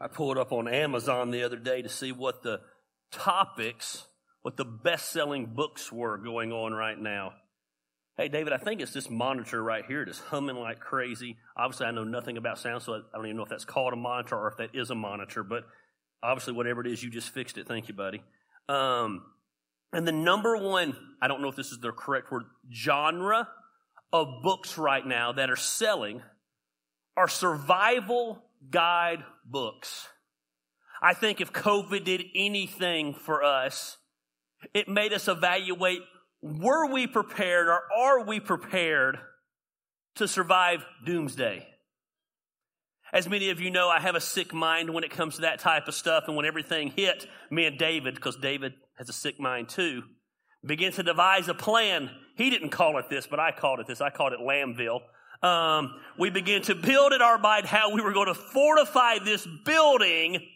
[0.00, 2.60] I pulled up on Amazon the other day to see what the
[3.12, 4.06] topics,
[4.42, 7.32] what the best selling books were going on right now.
[8.16, 11.36] Hey, David, I think it's this monitor right here that's humming like crazy.
[11.56, 13.96] Obviously, I know nothing about sound, so I don't even know if that's called a
[13.96, 15.64] monitor or if that is a monitor, but
[16.22, 17.66] obviously, whatever it is, you just fixed it.
[17.66, 18.22] Thank you, buddy.
[18.68, 19.22] Um,
[19.92, 23.48] and the number one, I don't know if this is the correct word, genre
[24.12, 26.22] of books right now that are selling
[27.16, 30.08] are survival guide books.
[31.02, 33.96] I think if COVID did anything for us,
[34.74, 36.00] it made us evaluate
[36.42, 39.18] were we prepared or are we prepared
[40.16, 41.66] to survive doomsday?
[43.12, 45.58] As many of you know, I have a sick mind when it comes to that
[45.58, 46.24] type of stuff.
[46.28, 50.02] And when everything hit, me and David, because David has a sick mind too,
[50.64, 52.10] began to devise a plan.
[52.36, 54.00] He didn't call it this, but I called it this.
[54.00, 55.00] I called it Lambville.
[55.42, 60.46] Um, we began to build our mind how we were going to fortify this building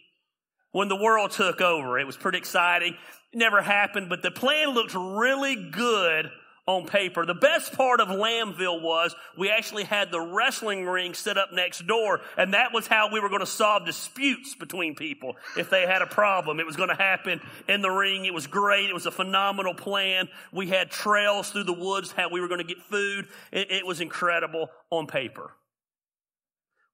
[0.71, 1.97] when the world took over.
[1.97, 2.93] It was pretty exciting.
[3.33, 6.29] It never happened, but the plan looked really good
[6.67, 7.25] on paper.
[7.25, 11.85] The best part of Lambville was we actually had the wrestling ring set up next
[11.85, 15.85] door, and that was how we were going to solve disputes between people if they
[15.85, 16.59] had a problem.
[16.59, 18.25] It was going to happen in the ring.
[18.25, 18.89] It was great.
[18.89, 20.27] It was a phenomenal plan.
[20.51, 23.27] We had trails through the woods, how we were going to get food.
[23.51, 25.51] It, it was incredible on paper.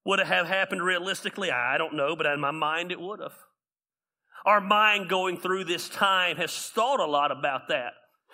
[0.04, 1.52] Would it have happened realistically?
[1.52, 3.36] I don't know, but in my mind it would have.
[4.44, 7.94] Our mind going through this time has thought a lot about that.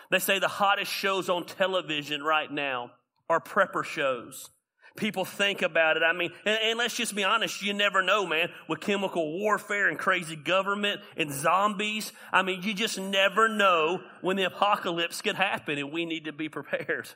[0.10, 2.92] They say the hottest shows on television right now
[3.30, 4.50] are prepper shows.
[4.96, 6.04] People think about it.
[6.04, 9.90] I mean, and, and, let's just be honest, you never know, man, with chemical warfare
[9.90, 12.12] and crazy government and zombies.
[12.34, 16.34] I mean, you just never know when the apocalypse could happen and we need to
[16.34, 17.08] be prepared.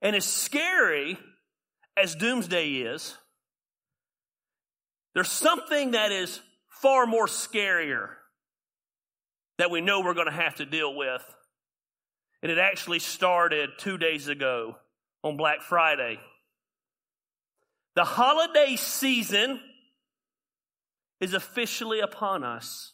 [0.00, 1.18] And as scary
[1.94, 3.14] as doomsday is,
[5.14, 6.40] there's something that is
[6.80, 8.08] far more scarier
[9.58, 11.22] that we know we're going to have to deal with
[12.48, 14.76] it actually started two days ago
[15.22, 16.18] on Black Friday.
[17.96, 19.60] The holiday season
[21.20, 22.92] is officially upon us.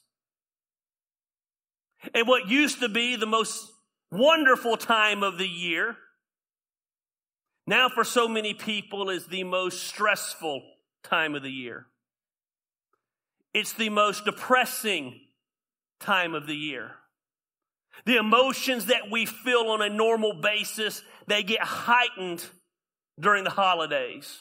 [2.15, 3.71] And what used to be the most
[4.11, 5.97] wonderful time of the year,
[7.67, 10.63] now for so many people is the most stressful
[11.03, 11.87] time of the year.
[13.55, 15.21] It's the most depressing
[16.01, 16.93] time of the year.
[18.05, 22.45] The emotions that we feel on a normal basis, they get heightened
[23.19, 24.39] during the holidays.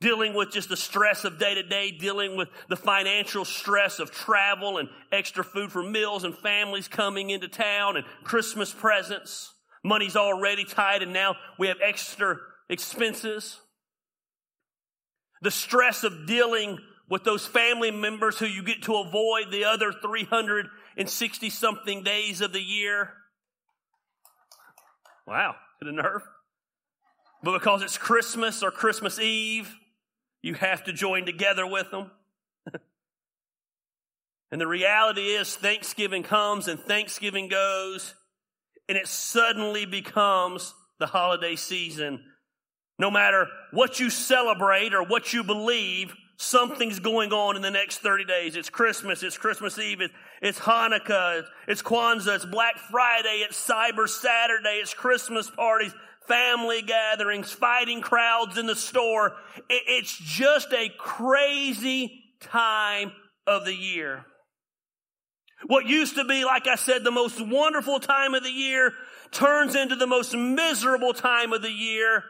[0.00, 4.10] Dealing with just the stress of day to day, dealing with the financial stress of
[4.10, 9.54] travel and extra food for meals and families coming into town and Christmas presents.
[9.84, 12.36] Money's already tight and now we have extra
[12.68, 13.60] expenses.
[15.40, 16.78] The stress of dealing
[17.08, 20.66] with those family members who you get to avoid the other 300
[20.96, 23.10] in 60 something days of the year.
[25.26, 26.22] Wow, hit a nerve.
[27.42, 29.74] But because it's Christmas or Christmas Eve,
[30.42, 32.10] you have to join together with them.
[34.52, 38.14] and the reality is, Thanksgiving comes and Thanksgiving goes,
[38.88, 42.22] and it suddenly becomes the holiday season.
[42.98, 47.98] No matter what you celebrate or what you believe, something's going on in the next
[47.98, 48.56] 30 days.
[48.56, 50.02] It's Christmas, it's Christmas Eve,
[50.40, 55.94] it's Hanukkah, it's Kwanzaa, it's Black Friday, it's Cyber Saturday, it's Christmas parties,
[56.26, 59.36] family gatherings, fighting crowds in the store.
[59.68, 63.12] It's just a crazy time
[63.46, 64.24] of the year.
[65.66, 68.92] What used to be, like I said, the most wonderful time of the year
[69.30, 72.24] turns into the most miserable time of the year.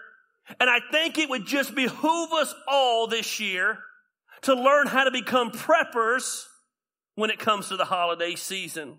[0.60, 3.78] And I think it would just behoove us all this year
[4.42, 6.46] to learn how to become preppers
[7.14, 8.98] when it comes to the holiday season.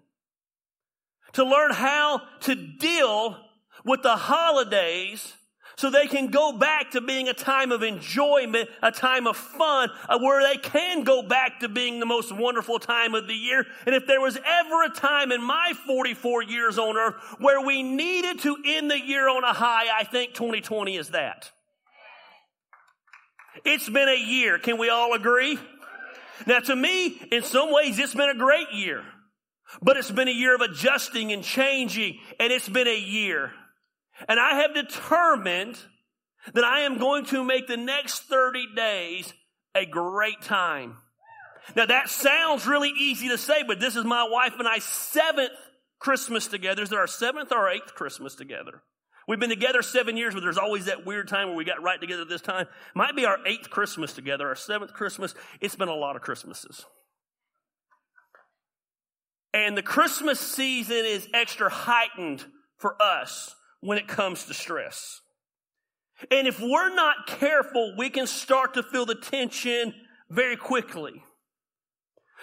[1.34, 3.38] To learn how to deal
[3.84, 5.34] with the holidays
[5.76, 9.90] so they can go back to being a time of enjoyment, a time of fun,
[10.20, 13.66] where they can go back to being the most wonderful time of the year.
[13.88, 17.82] And if there was ever a time in my 44 years on earth where we
[17.82, 21.52] needed to end the year on a high, I think 2020 is that.
[23.66, 24.60] It's been a year.
[24.60, 25.58] Can we all agree?
[26.46, 29.04] Now, to me, in some ways, it's been a great year.
[29.82, 33.52] But it's been a year of adjusting and changing, and it's been a year.
[34.28, 35.78] And I have determined
[36.54, 39.34] that I am going to make the next 30 days
[39.74, 40.98] a great time.
[41.76, 45.52] Now, that sounds really easy to say, but this is my wife and I's seventh
[46.00, 46.84] Christmas together.
[46.84, 48.84] Is it our seventh or eighth Christmas together?
[49.28, 52.00] We've been together seven years, but there's always that weird time where we got right
[52.00, 52.68] together this time.
[52.94, 55.34] Might be our eighth Christmas together, our seventh Christmas.
[55.62, 56.86] It's been a lot of Christmases.
[59.54, 62.44] And the Christmas season is extra heightened
[62.78, 65.22] for us when it comes to stress.
[66.32, 69.94] And if we're not careful, we can start to feel the tension
[70.30, 71.24] very quickly.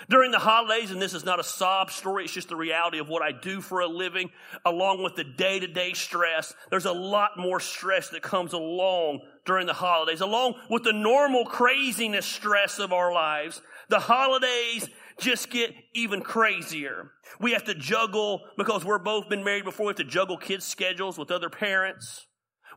[0.08, 3.08] During the holidays, and this is not a sob story, it's just the reality of
[3.08, 4.30] what I do for a living,
[4.64, 6.54] along with the day to day stress.
[6.70, 11.44] There's a lot more stress that comes along during the holidays, along with the normal
[11.44, 13.60] craziness stress of our lives.
[13.88, 14.88] The holidays
[15.18, 17.10] just get even crazier.
[17.38, 20.64] We have to juggle, because we're both been married before, we have to juggle kids'
[20.64, 22.26] schedules with other parents.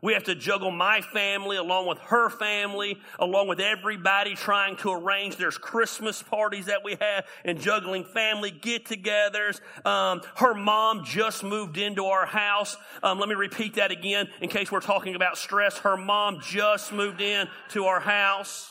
[0.04, 4.92] We have to juggle my family along with her family, along with everybody trying to
[4.92, 5.38] arrange.
[5.38, 9.62] There's Christmas parties that we have and juggling family get togethers.
[9.86, 12.76] Um, her mom just moved into our house.
[13.02, 15.78] Um, let me repeat that again in case we're talking about stress.
[15.78, 18.70] Her mom just moved in to our house.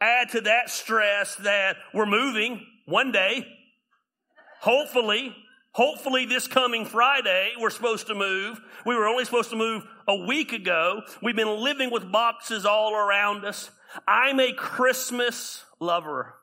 [0.00, 3.46] Add to that stress that we're moving one day.
[4.62, 5.36] Hopefully,
[5.72, 8.60] hopefully this coming Friday, we're supposed to move.
[8.86, 11.02] We were only supposed to move a week ago.
[11.22, 13.70] We've been living with boxes all around us.
[14.06, 16.34] I'm a Christmas lover.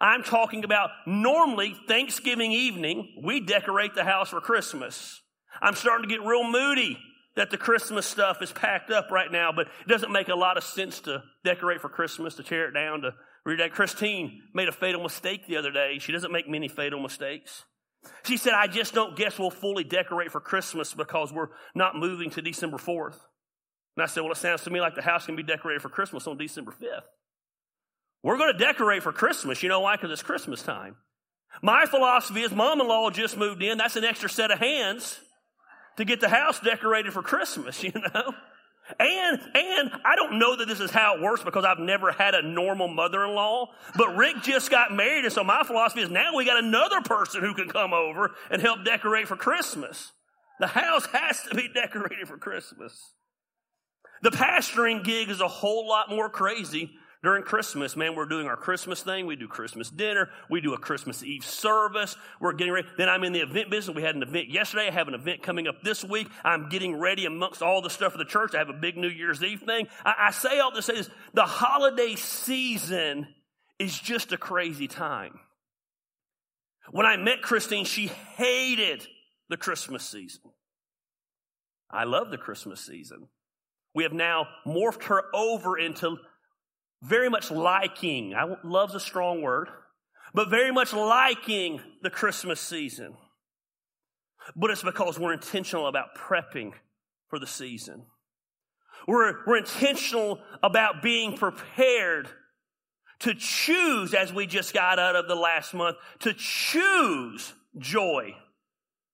[0.00, 5.22] I'm talking about normally Thanksgiving evening, we decorate the house for Christmas.
[5.62, 6.98] I'm starting to get real moody
[7.36, 10.56] that the Christmas stuff is packed up right now, but it doesn't make a lot
[10.56, 13.12] of sense to decorate for Christmas, to tear it down, to
[13.58, 13.72] that.
[13.72, 15.98] Christine made a fatal mistake the other day.
[15.98, 17.64] She doesn't make many fatal mistakes.
[18.24, 22.30] She said, I just don't guess we'll fully decorate for Christmas because we're not moving
[22.30, 23.18] to December 4th.
[23.96, 25.88] And I said, Well, it sounds to me like the house can be decorated for
[25.88, 27.02] Christmas on December 5th.
[28.22, 29.62] We're going to decorate for Christmas.
[29.62, 29.96] You know why?
[29.96, 30.96] Because it's Christmas time.
[31.62, 33.78] My philosophy is mom in law just moved in.
[33.78, 35.20] That's an extra set of hands
[35.98, 38.32] to get the house decorated for Christmas, you know?
[38.98, 42.34] And, and I don't know that this is how it works because I've never had
[42.34, 46.44] a normal mother-in-law, but Rick just got married and so my philosophy is now we
[46.44, 50.12] got another person who can come over and help decorate for Christmas.
[50.60, 53.14] The house has to be decorated for Christmas.
[54.22, 56.92] The pastoring gig is a whole lot more crazy
[57.24, 59.26] during Christmas, man, we're doing our Christmas thing.
[59.26, 60.30] We do Christmas dinner.
[60.48, 62.16] We do a Christmas Eve service.
[62.40, 62.86] We're getting ready.
[62.96, 63.96] Then I'm in the event business.
[63.96, 64.88] We had an event yesterday.
[64.88, 66.28] I have an event coming up this week.
[66.44, 68.54] I'm getting ready amongst all the stuff of the church.
[68.54, 69.88] I have a big New Year's Eve thing.
[70.04, 71.10] I, I say all this this.
[71.32, 73.26] The holiday season
[73.78, 75.40] is just a crazy time.
[76.90, 79.06] When I met Christine, she hated
[79.48, 80.42] the Christmas season.
[81.90, 83.28] I love the Christmas season.
[83.94, 86.18] We have now morphed her over into
[87.04, 89.68] very much liking, I love's a strong word,
[90.32, 93.14] but very much liking the Christmas season.
[94.56, 96.72] But it's because we're intentional about prepping
[97.28, 98.04] for the season.
[99.06, 102.28] We're, we're intentional about being prepared
[103.20, 108.34] to choose, as we just got out of the last month, to choose joy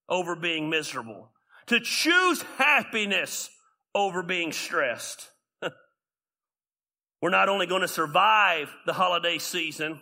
[0.09, 1.31] over being miserable,
[1.67, 3.49] to choose happiness
[3.93, 5.29] over being stressed.
[7.21, 10.01] We're not only going to survive the holiday season,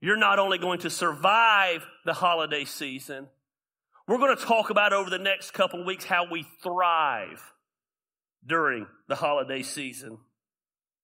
[0.00, 3.28] you're not only going to survive the holiday season,
[4.06, 7.42] we're going to talk about over the next couple weeks how we thrive
[8.46, 10.18] during the holiday season.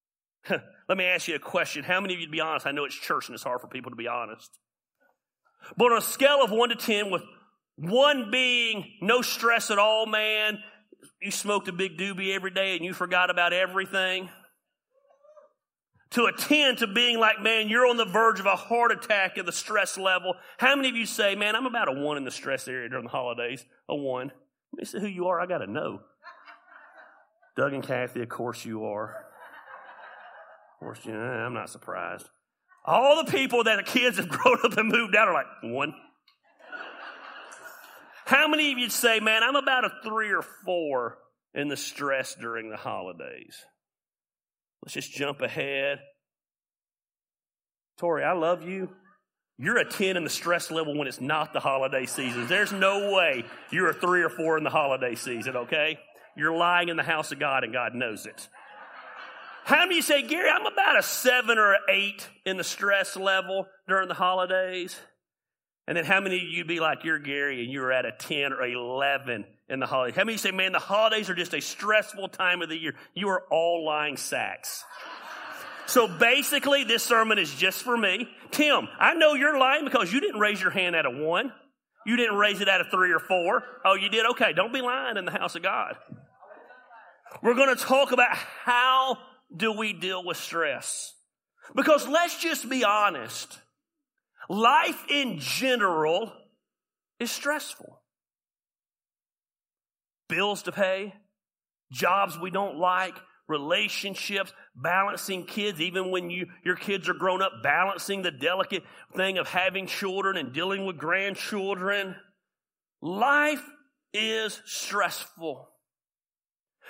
[0.50, 1.84] Let me ask you a question.
[1.84, 3.68] How many of you, to be honest, I know it's church and it's hard for
[3.68, 4.50] people to be honest.
[5.76, 7.22] But on a scale of one to 10, with
[7.76, 10.58] one being no stress at all, man,
[11.20, 14.28] you smoked a big doobie every day and you forgot about everything
[16.10, 19.46] to attend to being like, man, you're on the verge of a heart attack at
[19.46, 20.34] the stress level.
[20.56, 23.04] How many of you say, man, I'm about a one in the stress area during
[23.04, 23.64] the holidays?
[23.88, 24.32] A one.
[24.72, 25.40] Let me see who you are.
[25.40, 26.00] I got to know.
[27.56, 29.10] Doug and Kathy, of course you are.
[30.74, 32.28] Of course, you know, I'm not surprised.
[32.84, 35.94] All the people that the kids have grown up and moved out are like, one.
[38.24, 41.18] How many of you say, man, I'm about a three or four
[41.54, 43.56] in the stress during the holidays?
[44.82, 45.98] Let's just jump ahead.
[47.98, 48.90] Tori, I love you.
[49.58, 52.46] You're a 10 in the stress level when it's not the holiday season.
[52.46, 55.98] There's no way you're a three or four in the holiday season, okay?
[56.36, 58.48] You're lying in the house of God and God knows it.
[59.64, 64.08] How many say, Gary, I'm about a seven or eight in the stress level during
[64.08, 64.98] the holidays?
[65.88, 68.52] And then how many of you be like you're Gary and you're at a 10
[68.52, 70.14] or 11 in the holidays?
[70.14, 72.94] How many say, man, the holidays are just a stressful time of the year?
[73.14, 74.84] You are all lying sacks.
[75.86, 78.28] So basically, this sermon is just for me.
[78.50, 81.54] Tim, I know you're lying because you didn't raise your hand at a one.
[82.04, 83.62] You didn't raise it at a three or four.
[83.82, 84.26] Oh, you did?
[84.32, 85.96] Okay, don't be lying in the house of God.
[87.42, 89.16] We're going to talk about how
[89.56, 91.14] do we deal with stress.
[91.74, 93.58] Because let's just be honest.
[94.48, 96.32] Life in general
[97.20, 98.00] is stressful.
[100.28, 101.14] Bills to pay,
[101.92, 103.14] jobs we don't like,
[103.48, 108.84] relationships, balancing kids, even when you, your kids are grown up, balancing the delicate
[109.16, 112.14] thing of having children and dealing with grandchildren.
[113.00, 113.64] Life
[114.12, 115.67] is stressful.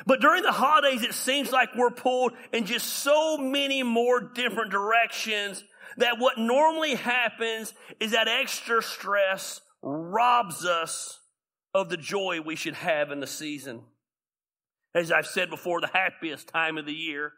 [0.06, 4.70] But during the holidays, it seems like we're pulled in just so many more different
[4.70, 5.64] directions
[5.96, 11.18] that what normally happens is that extra stress robs us
[11.74, 13.82] of the joy we should have in the season.
[14.94, 17.32] As I've said before, the happiest time of the year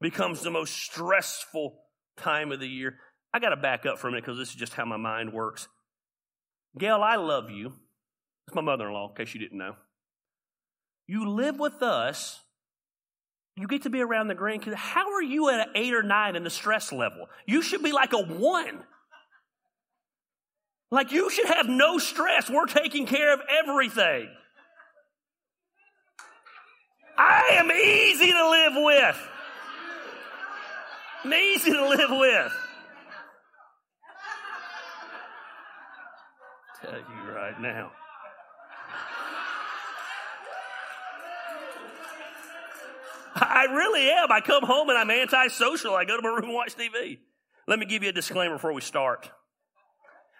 [0.00, 1.78] becomes the most stressful
[2.16, 2.98] time of the year.
[3.32, 5.32] I got to back up for a minute because this is just how my mind
[5.32, 5.68] works.
[6.78, 7.74] Gail, I love you.
[8.46, 9.76] It's my mother in law, in case you didn't know.
[11.10, 12.38] You live with us.
[13.56, 14.74] You get to be around the grandkids.
[14.74, 17.26] How are you at an eight or nine in the stress level?
[17.46, 18.84] You should be like a one.
[20.92, 22.48] Like you should have no stress.
[22.48, 24.28] We're taking care of everything.
[27.18, 29.28] I am easy to live with.
[31.24, 32.52] I'm easy to live with.
[36.80, 37.90] Tell you right now.
[43.34, 44.30] I really am.
[44.30, 45.94] I come home and I'm antisocial.
[45.94, 47.18] I go to my room and watch TV.
[47.66, 49.30] Let me give you a disclaimer before we start.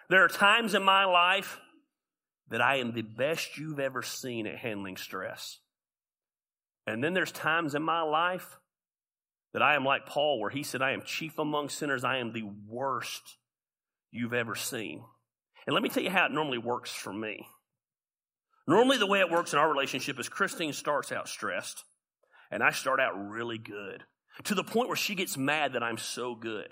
[0.09, 1.59] There are times in my life
[2.49, 5.59] that I am the best you've ever seen at handling stress.
[6.85, 8.57] And then there's times in my life
[9.53, 12.03] that I am like Paul, where he said, I am chief among sinners.
[12.03, 13.37] I am the worst
[14.11, 15.03] you've ever seen.
[15.65, 17.47] And let me tell you how it normally works for me.
[18.67, 21.83] Normally, the way it works in our relationship is Christine starts out stressed
[22.51, 24.03] and I start out really good
[24.43, 26.69] to the point where she gets mad that I'm so good.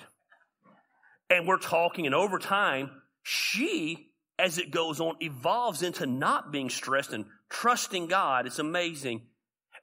[1.29, 2.89] And we're talking, and over time,
[3.23, 8.47] she, as it goes on, evolves into not being stressed and trusting God.
[8.47, 9.21] It's amazing.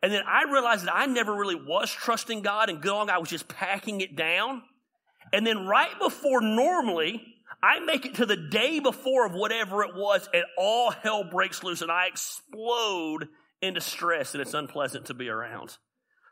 [0.03, 3.31] And then I realized that I never really was trusting God and going, I was
[3.31, 4.63] just packing it down.
[5.33, 7.23] And then right before normally,
[7.63, 11.63] I make it to the day before of whatever it was, and all hell breaks
[11.65, 13.29] loose, and I explode
[13.63, 15.77] into stress, and it's unpleasant to be around.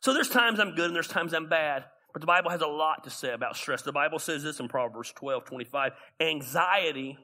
[0.05, 1.87] So there's times I'm good and there's times I'm bad.
[2.13, 3.81] But the Bible has a lot to say about stress.
[3.81, 5.93] The Bible says this in Proverbs 12, 25.
[6.21, 7.17] Anxiety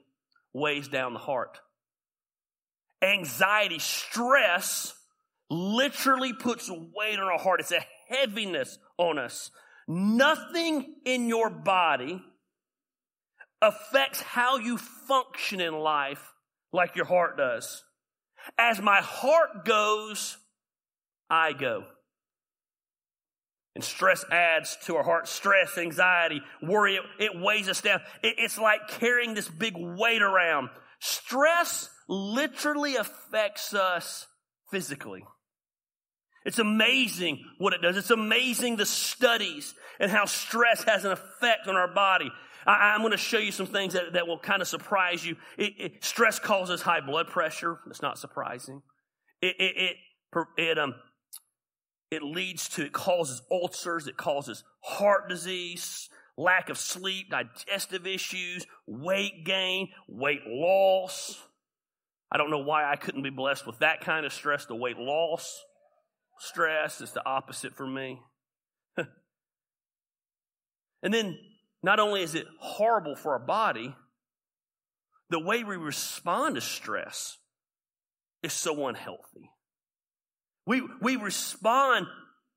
[0.55, 1.61] weighs down the heart.
[3.03, 4.95] Anxiety, stress,
[5.51, 7.61] literally puts weight on our heart.
[7.61, 9.51] It's a heaviness on us.
[9.87, 12.25] Nothing in your body
[13.61, 16.33] affects how you function in life
[16.73, 17.85] like your heart does.
[18.57, 20.39] As my heart goes,
[21.29, 21.85] I go.
[23.81, 25.27] And stress adds to our heart.
[25.27, 28.03] Stress, anxiety, worry, it, it weighs us down.
[28.23, 30.69] It, it's like carrying this big weight around.
[30.99, 34.27] Stress literally affects us
[34.71, 35.25] physically.
[36.45, 37.97] It's amazing what it does.
[37.97, 42.31] It's amazing the studies and how stress has an effect on our body.
[42.67, 45.37] I, am going to show you some things that, that will kind of surprise you.
[45.57, 47.79] It, it, stress causes high blood pressure.
[47.89, 48.83] It's not surprising.
[49.41, 49.97] It, it,
[50.37, 50.97] it, it um,
[52.11, 58.67] it leads to, it causes ulcers, it causes heart disease, lack of sleep, digestive issues,
[58.87, 61.41] weight gain, weight loss.
[62.33, 64.99] I don't know why I couldn't be blessed with that kind of stress, the weight
[64.99, 65.65] loss
[66.41, 68.21] stress is the opposite for me.
[68.97, 69.09] and
[71.15, 71.39] then,
[71.83, 73.95] not only is it horrible for our body,
[75.29, 77.39] the way we respond to stress
[78.43, 79.51] is so unhealthy.
[80.67, 82.07] We, we respond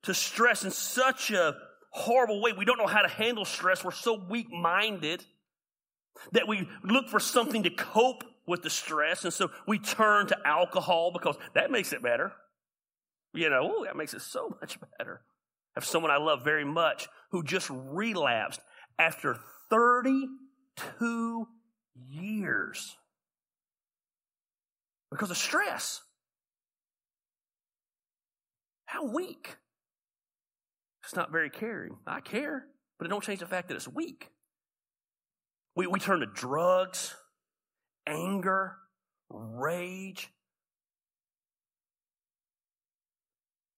[0.04, 1.56] to stress in such a
[1.90, 2.52] horrible way.
[2.52, 3.84] We don't know how to handle stress.
[3.84, 5.24] We're so weak minded
[6.32, 9.24] that we look for something to cope with the stress.
[9.24, 12.32] And so we turn to alcohol because that makes it better.
[13.32, 15.22] You know, ooh, that makes it so much better.
[15.76, 18.60] I have someone I love very much who just relapsed
[18.98, 19.36] after
[19.70, 21.48] 32
[22.08, 22.96] years
[25.10, 26.00] because of stress.
[28.94, 29.56] How weak.
[31.02, 31.96] It's not very caring.
[32.06, 32.64] I care,
[32.96, 34.30] but it don't change the fact that it's weak.
[35.74, 37.12] We, we turn to drugs,
[38.06, 38.76] anger,
[39.28, 40.30] rage,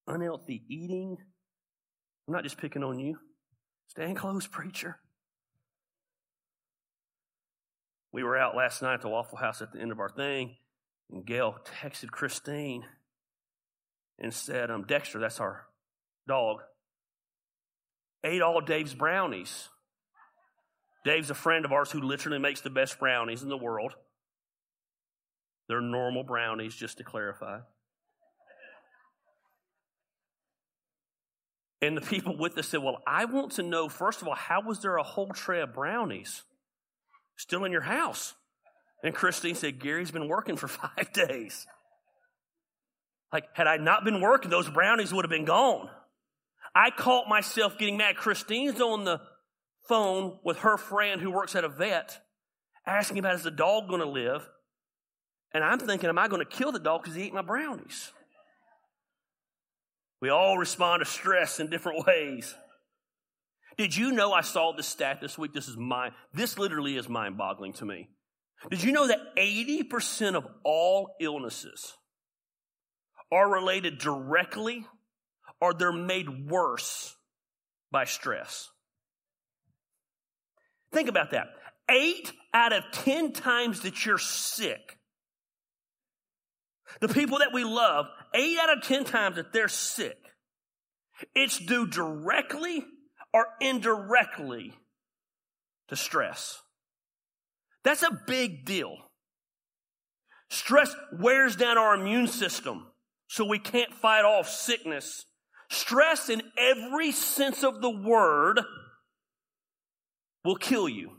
[0.06, 1.16] unhealthy eating.
[2.28, 3.18] I'm not just picking on you.
[3.88, 4.99] Stand close, preacher.
[8.12, 10.56] we were out last night at the Waffle House at the end of our thing,
[11.11, 12.85] and Gail texted Christine
[14.18, 15.66] and said, um, Dexter, that's our
[16.26, 16.62] dog,
[18.25, 19.68] ate all Dave's brownies.
[21.04, 23.94] Dave's a friend of ours who literally makes the best brownies in the world.
[25.68, 27.61] They're normal brownies, just to clarify.
[31.82, 34.62] And the people with us said, Well, I want to know, first of all, how
[34.62, 36.42] was there a whole tray of brownies
[37.37, 38.35] still in your house?
[39.04, 41.66] And Christine said, Gary's been working for five days.
[43.33, 45.90] Like, had I not been working, those brownies would have been gone.
[46.75, 48.16] I caught myself getting mad.
[48.16, 49.21] Christine's on the
[49.88, 52.21] phone with her friend who works at a vet,
[52.87, 54.47] asking about is the dog going to live?
[55.54, 58.12] And I'm thinking, am I going to kill the dog because he ate my brownies?
[60.21, 62.54] We all respond to stress in different ways.
[63.76, 65.52] Did you know I saw this stat this week?
[65.52, 68.09] This is mind, this literally is mind boggling to me.
[68.71, 71.95] Did you know that 80% of all illnesses
[73.33, 74.87] are related directly
[75.61, 77.16] or they're made worse
[77.90, 78.71] by stress?
[80.92, 81.49] Think about that.
[81.90, 84.99] Eight out of 10 times that you're sick,
[87.00, 90.16] the people that we love, eight out of 10 times that they're sick,
[91.35, 92.85] it's due directly
[93.33, 94.73] or indirectly
[95.88, 96.61] to stress.
[97.85, 98.97] That's a big deal.
[100.49, 102.87] Stress wears down our immune system
[103.28, 105.25] so we can't fight off sickness.
[105.68, 108.61] Stress in every sense of the word
[110.45, 111.11] will kill you.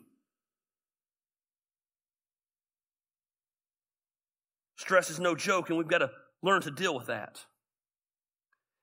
[4.78, 6.12] Stress is no joke, and we've got to
[6.42, 7.44] learn to deal with that.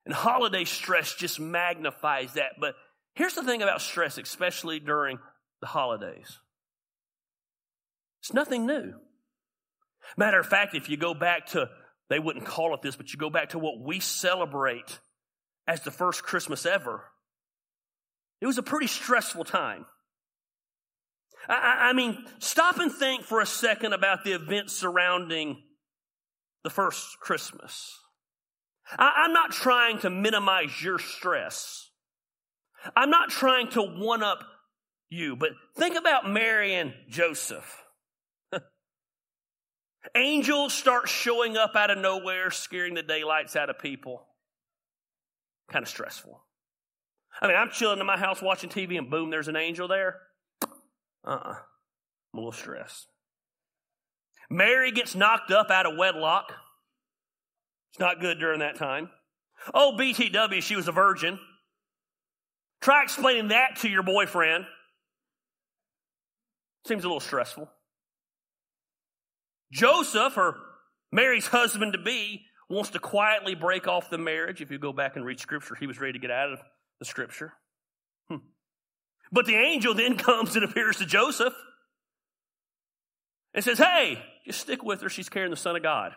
[0.04, 2.52] And holiday stress just magnifies that.
[2.60, 2.74] But
[3.14, 5.18] here's the thing about stress, especially during
[5.60, 6.40] the holidays
[8.20, 8.94] it's nothing new.
[10.16, 11.68] Matter of fact, if you go back to,
[12.08, 14.98] they wouldn't call it this, but you go back to what we celebrate
[15.66, 17.02] as the first Christmas ever,
[18.40, 19.86] it was a pretty stressful time.
[21.48, 25.62] I, I mean, stop and think for a second about the events surrounding
[26.62, 27.98] the first Christmas.
[28.98, 31.90] I, I'm not trying to minimize your stress.
[32.94, 34.44] I'm not trying to one up
[35.08, 37.83] you, but think about Mary and Joseph.
[40.14, 44.26] Angels start showing up out of nowhere, scaring the daylights out of people.
[45.70, 46.42] Kind of stressful.
[47.40, 50.20] I mean, I'm chilling in my house watching TV, and boom, there's an angel there.
[50.62, 50.66] Uh
[51.26, 51.50] uh-uh.
[51.50, 51.54] uh.
[52.32, 53.06] I'm a little stressed.
[54.50, 56.52] Mary gets knocked up out of wedlock.
[57.92, 59.08] It's not good during that time.
[59.72, 61.38] Oh, BTW, she was a virgin.
[62.80, 64.66] Try explaining that to your boyfriend.
[66.86, 67.70] Seems a little stressful.
[69.74, 70.56] Joseph, or
[71.10, 74.62] Mary's husband to be, wants to quietly break off the marriage.
[74.62, 76.60] If you go back and read scripture, he was ready to get out of
[77.00, 77.52] the scripture.
[78.28, 78.36] Hmm.
[79.32, 81.54] But the angel then comes and appears to Joseph
[83.52, 85.08] and says, Hey, just stick with her.
[85.08, 86.12] She's carrying the Son of God.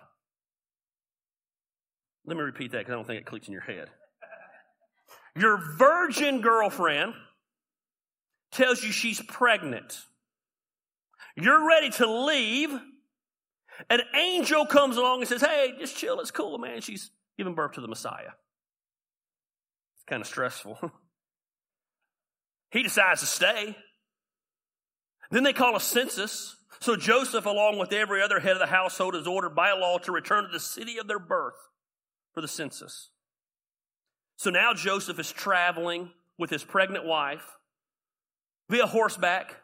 [2.26, 3.90] Let me repeat that because I don't think it clicks in your head.
[5.36, 7.14] Your virgin girlfriend
[8.52, 10.00] tells you she's pregnant.
[11.36, 12.72] You're ready to leave.
[13.90, 16.20] An angel comes along and says, Hey, just chill.
[16.20, 16.82] It's cool, man.
[16.82, 18.32] She's giving birth to the Messiah.
[19.96, 20.92] It's kind of stressful.
[22.72, 23.78] he decides to stay.
[25.32, 26.56] Then they call a census.
[26.80, 30.12] So Joseph, along with every other head of the household, is ordered by law to
[30.12, 31.56] return to the city of their birth
[32.34, 33.10] for the census.
[34.38, 37.58] So now Joseph is traveling with his pregnant wife
[38.70, 39.56] via horseback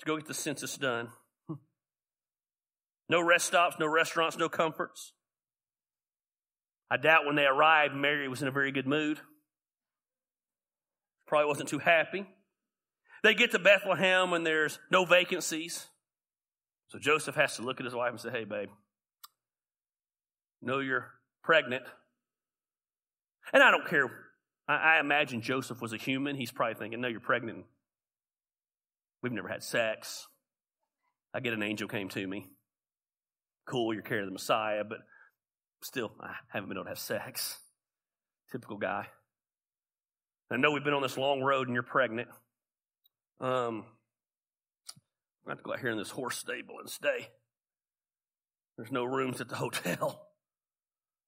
[0.00, 1.08] to go get the census done.
[3.10, 5.12] No rest stops, no restaurants, no comforts.
[6.88, 9.18] I doubt when they arrived, Mary was in a very good mood.
[11.26, 12.24] Probably wasn't too happy.
[13.24, 15.88] They get to Bethlehem and there's no vacancies.
[16.90, 18.68] So Joseph has to look at his wife and say, Hey, babe,
[20.62, 21.08] know you're
[21.42, 21.82] pregnant.
[23.52, 24.08] And I don't care.
[24.68, 26.36] I, I imagine Joseph was a human.
[26.36, 27.64] He's probably thinking, No, you're pregnant.
[29.20, 30.28] We've never had sex.
[31.34, 32.46] I get an angel came to me.
[33.66, 34.98] Cool, you're carrying the Messiah, but
[35.82, 37.58] still, I haven't been able to have sex.
[38.50, 39.06] Typical guy.
[40.50, 42.28] I know we've been on this long road and you're pregnant.
[43.40, 43.84] Um,
[45.46, 47.28] I have to go out here in this horse stable and stay.
[48.76, 50.26] There's no rooms at the hotel.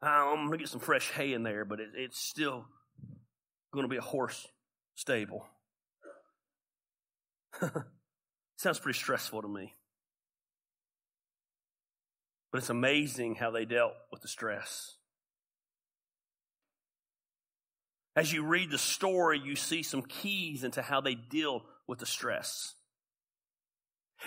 [0.03, 2.65] I'm going to get some fresh hay in there, but it, it's still
[3.73, 4.49] going to be a horse
[4.97, 5.47] stable.
[8.57, 9.75] Sounds pretty stressful to me.
[12.53, 14.97] But it's amazing how they dealt with the stress.
[18.15, 22.07] As you read the story, you see some keys into how they deal with the
[22.07, 22.75] stress.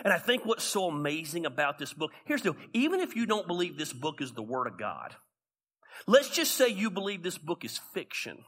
[0.04, 3.28] And I think what's so amazing about this book, here's the deal, even if you
[3.28, 5.16] don't believe this book is the Word of God,
[6.08, 8.40] let's just say you believe this book is fiction.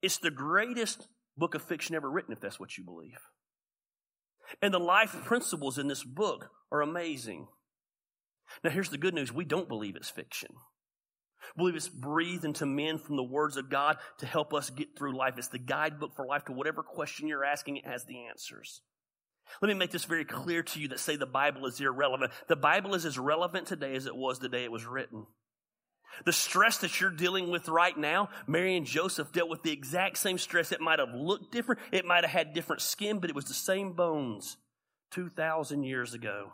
[0.00, 3.18] It's the greatest book of fiction ever written, if that's what you believe.
[4.60, 7.48] And the life principles in this book are amazing.
[8.62, 10.50] Now, here's the good news we don't believe it's fiction.
[11.56, 14.96] We believe it's breathed into men from the words of God to help us get
[14.96, 15.34] through life.
[15.38, 18.82] It's the guidebook for life to whatever question you're asking, it has the answers.
[19.60, 22.32] Let me make this very clear to you that say the Bible is irrelevant.
[22.48, 25.26] The Bible is as relevant today as it was the day it was written.
[26.24, 30.18] The stress that you're dealing with right now, Mary and Joseph dealt with the exact
[30.18, 30.72] same stress.
[30.72, 31.80] It might have looked different.
[31.90, 34.56] It might have had different skin, but it was the same bones
[35.12, 36.52] 2,000 years ago.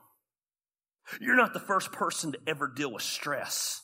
[1.20, 3.82] You're not the first person to ever deal with stress.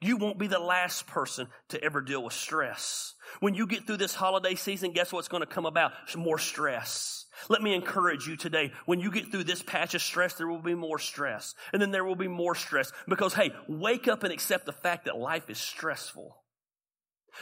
[0.00, 3.14] You won't be the last person to ever deal with stress.
[3.40, 5.92] When you get through this holiday season, guess what's going to come about?
[6.16, 7.26] More stress.
[7.48, 8.72] Let me encourage you today.
[8.86, 11.54] When you get through this patch of stress, there will be more stress.
[11.72, 12.92] And then there will be more stress.
[13.08, 16.36] Because, hey, wake up and accept the fact that life is stressful.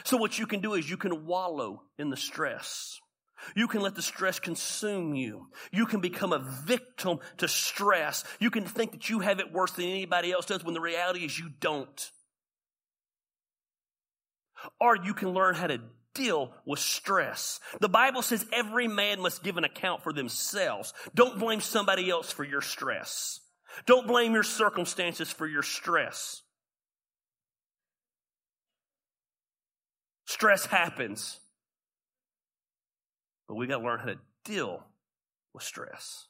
[0.05, 2.99] So what you can do is you can wallow in the stress.
[3.55, 5.49] You can let the stress consume you.
[5.73, 8.25] You can become a victim to stress.
[8.41, 11.25] You can think that you have it worse than anybody else does when the reality
[11.25, 12.11] is you don't.
[14.81, 15.81] Or you can learn how to
[16.15, 17.61] deal with stress.
[17.81, 20.95] The Bible says every man must give an account for themselves.
[21.15, 23.41] Don't blame somebody else for your stress.
[23.85, 26.43] Don't blame your circumstances for your stress.
[30.25, 31.39] Stress happens.
[33.47, 34.83] But we got to learn how to deal
[35.53, 36.27] with stress.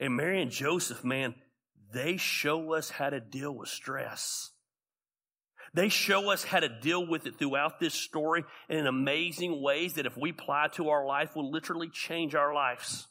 [0.00, 1.34] And Mary and Joseph, man,
[1.92, 4.50] they show us how to deal with stress.
[5.76, 10.06] They show us how to deal with it throughout this story in amazing ways that
[10.06, 13.06] if we apply to our life will literally change our lives.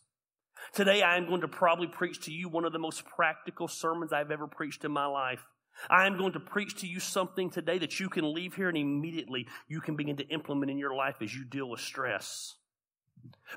[0.73, 4.12] Today I am going to probably preach to you one of the most practical sermons
[4.12, 5.45] I've ever preached in my life.
[5.91, 8.78] I am going to preach to you something today that you can leave here and
[8.80, 12.56] immediately you can begin to implement in your life as you deal with stress.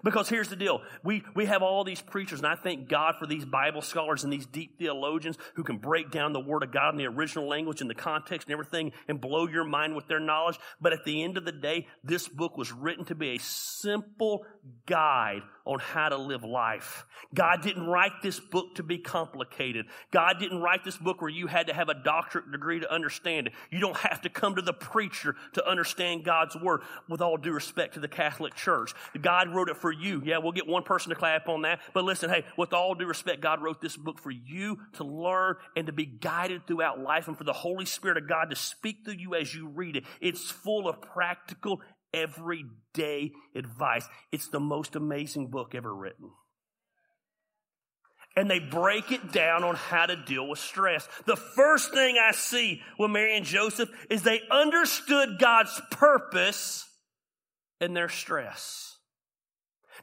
[0.05, 0.83] Because here's the deal.
[1.03, 4.33] We, we have all these preachers, and I thank God for these Bible scholars and
[4.33, 7.81] these deep theologians who can break down the Word of God in the original language
[7.81, 10.59] and the context and everything and blow your mind with their knowledge.
[10.81, 14.45] But at the end of the day, this book was written to be a simple
[14.87, 17.05] guide on how to live life.
[17.35, 19.87] God didn't write this book to be complicated.
[20.11, 23.49] God didn't write this book where you had to have a doctorate degree to understand
[23.49, 23.53] it.
[23.71, 27.53] You don't have to come to the preacher to understand God's Word with all due
[27.53, 28.95] respect to the Catholic Church.
[29.21, 30.23] God wrote it for you.
[30.25, 31.81] Yeah, we'll get one person to clap on that.
[31.95, 35.57] But listen, hey, with all due respect, God wrote this book for you to learn
[35.77, 38.99] and to be guided throughout life and for the Holy Spirit of God to speak
[39.05, 40.05] through you as you read it.
[40.21, 41.81] It's full of practical,
[42.13, 44.07] everyday advice.
[44.33, 46.31] It's the most amazing book ever written
[48.39, 51.09] and they break it down on how to deal with stress.
[51.27, 56.89] The first thing I see with Mary and Joseph is they understood God's purpose
[57.81, 58.98] in their stress.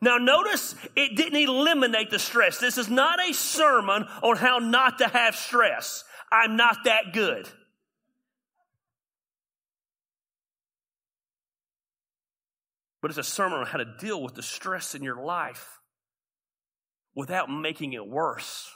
[0.01, 2.60] Now notice it didn't eliminate the stress.
[2.60, 6.03] This is not a sermon on how not to have stress.
[6.31, 7.47] I'm not that good.
[13.01, 15.79] But it's a sermon on how to deal with the stress in your life
[17.13, 18.69] without making it worse.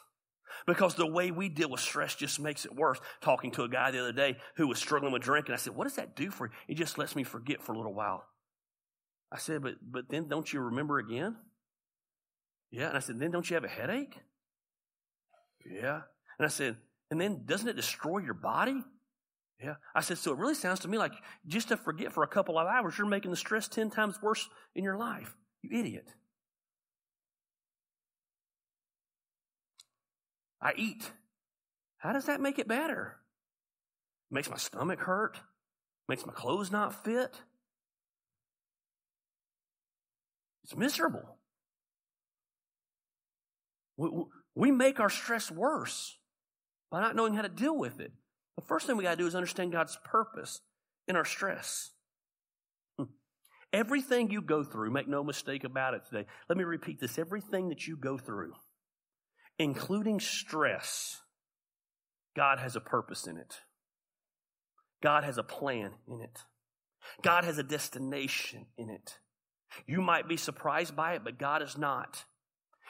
[0.68, 3.00] Because the way we deal with stress just makes it worse.
[3.22, 5.86] Talking to a guy the other day who was struggling with drinking, I said, What
[5.86, 6.52] does that do for you?
[6.68, 8.24] It just lets me forget for a little while.
[9.32, 11.36] I said, but, but then don't you remember again?
[12.72, 12.88] Yeah.
[12.90, 14.18] And I said, then don't you have a headache?
[15.66, 16.02] Yeah.
[16.38, 16.78] And I said,
[17.12, 18.84] and then doesn't it destroy your body?
[19.62, 19.76] Yeah.
[19.94, 21.14] I said, so it really sounds to me like
[21.48, 24.48] just to forget for a couple of hours, you're making the stress 10 times worse
[24.76, 25.36] in your life.
[25.62, 26.08] You idiot.
[30.62, 31.12] I eat.
[31.98, 33.18] How does that make it better?
[34.32, 35.40] makes my stomach hurt.
[36.08, 37.42] Makes my clothes not fit.
[40.70, 41.38] It's miserable.
[43.98, 44.10] We,
[44.54, 46.16] we make our stress worse
[46.92, 48.12] by not knowing how to deal with it.
[48.56, 50.62] The first thing we got to do is understand God's purpose
[51.08, 51.90] in our stress.
[53.00, 53.06] Hmm.
[53.74, 56.28] Everything you go through, make no mistake about it today.
[56.48, 57.18] Let me repeat this.
[57.18, 58.54] Everything that you go through,
[59.58, 61.20] including stress,
[62.36, 63.56] God has a purpose in it.
[65.02, 66.44] God has a plan in it.
[67.24, 69.18] God has a destination in it.
[69.86, 72.26] You might be surprised by it, but God is not.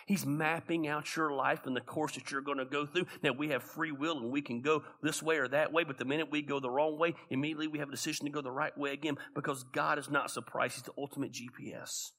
[0.09, 3.05] He's mapping out your life and the course that you're going to go through.
[3.21, 5.99] Now, we have free will and we can go this way or that way, but
[5.99, 8.51] the minute we go the wrong way, immediately we have a decision to go the
[8.51, 10.73] right way again because God is not surprised.
[10.75, 12.09] He's the ultimate GPS.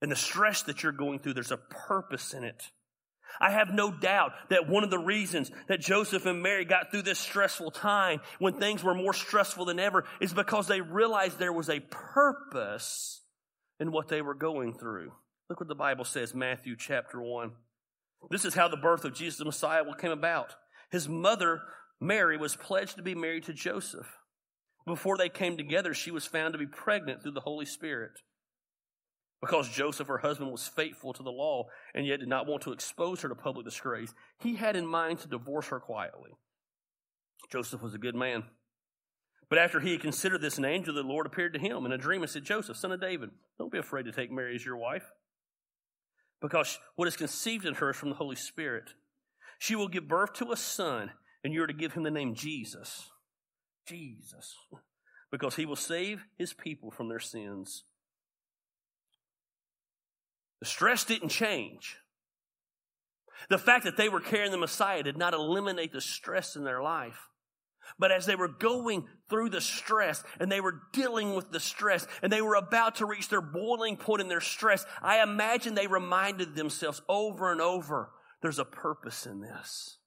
[0.00, 2.70] And the stress that you're going through, there's a purpose in it.
[3.40, 7.02] I have no doubt that one of the reasons that Joseph and Mary got through
[7.02, 11.52] this stressful time when things were more stressful than ever is because they realized there
[11.52, 13.22] was a purpose
[13.78, 15.12] in what they were going through.
[15.48, 17.52] Look what the Bible says, Matthew chapter 1.
[18.30, 20.54] This is how the birth of Jesus the Messiah came about.
[20.90, 21.60] His mother,
[22.00, 24.06] Mary, was pledged to be married to Joseph.
[24.86, 28.12] Before they came together, she was found to be pregnant through the Holy Spirit.
[29.40, 32.72] Because Joseph, her husband, was faithful to the law and yet did not want to
[32.72, 36.32] expose her to public disgrace, he had in mind to divorce her quietly.
[37.50, 38.44] Joseph was a good man.
[39.48, 41.92] But after he had considered this, an angel of the Lord appeared to him in
[41.92, 44.64] a dream and said, Joseph, son of David, don't be afraid to take Mary as
[44.64, 45.10] your wife
[46.40, 48.94] because what is conceived in her is from the Holy Spirit.
[49.58, 51.10] She will give birth to a son,
[51.44, 53.10] and you're to give him the name Jesus.
[53.86, 54.54] Jesus.
[55.30, 57.84] Because he will save his people from their sins.
[60.60, 61.96] The stress didn't change.
[63.48, 66.82] The fact that they were carrying the Messiah did not eliminate the stress in their
[66.82, 67.28] life.
[67.98, 72.06] But as they were going through the stress and they were dealing with the stress
[72.22, 75.86] and they were about to reach their boiling point in their stress, I imagine they
[75.86, 78.10] reminded themselves over and over,
[78.42, 79.98] there's a purpose in this.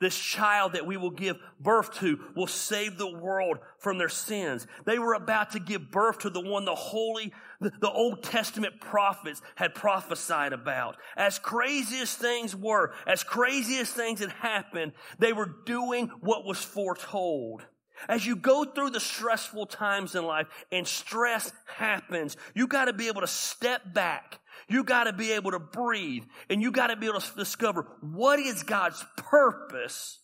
[0.00, 4.66] This child that we will give birth to will save the world from their sins.
[4.84, 9.42] They were about to give birth to the one the holy, the, Old Testament prophets
[9.56, 10.96] had prophesied about.
[11.16, 16.44] As crazy as things were, as crazy as things had happened, they were doing what
[16.44, 17.64] was foretold.
[18.08, 22.92] As you go through the stressful times in life and stress happens, you got to
[22.92, 26.88] be able to step back you got to be able to breathe and you got
[26.88, 30.18] to be able to discover what is God's purpose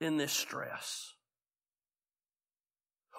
[0.00, 1.12] in this stress.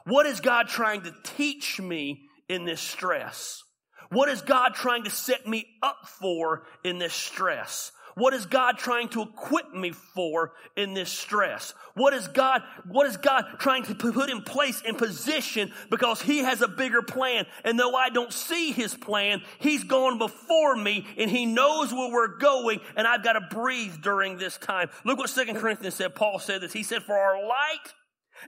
[0.06, 3.64] What is God trying to teach me in this stress?
[4.10, 7.92] What is God trying to set me up for in this stress?
[8.16, 11.74] What is God trying to equip me for in this stress?
[11.94, 16.40] What is God, what is God trying to put in place in position because He
[16.40, 17.46] has a bigger plan?
[17.64, 22.12] And though I don't see His plan, He's gone before me and He knows where
[22.12, 24.90] we're going and I've got to breathe during this time.
[25.04, 26.16] Look what Second Corinthians said.
[26.16, 26.74] Paul said this.
[26.74, 27.94] He said, for our light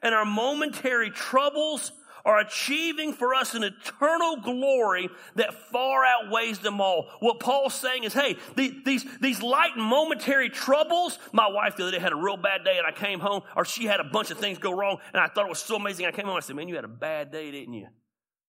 [0.01, 1.91] and our momentary troubles
[2.25, 7.09] are achieving for us an eternal glory that far outweighs them all.
[7.19, 11.91] What Paul's saying is, hey, these, these light and momentary troubles, my wife the other
[11.91, 14.31] day had a real bad day and I came home, or she had a bunch
[14.31, 16.05] of things go wrong, and I thought it was so amazing.
[16.05, 17.87] I came home, I said, man, you had a bad day, didn't you?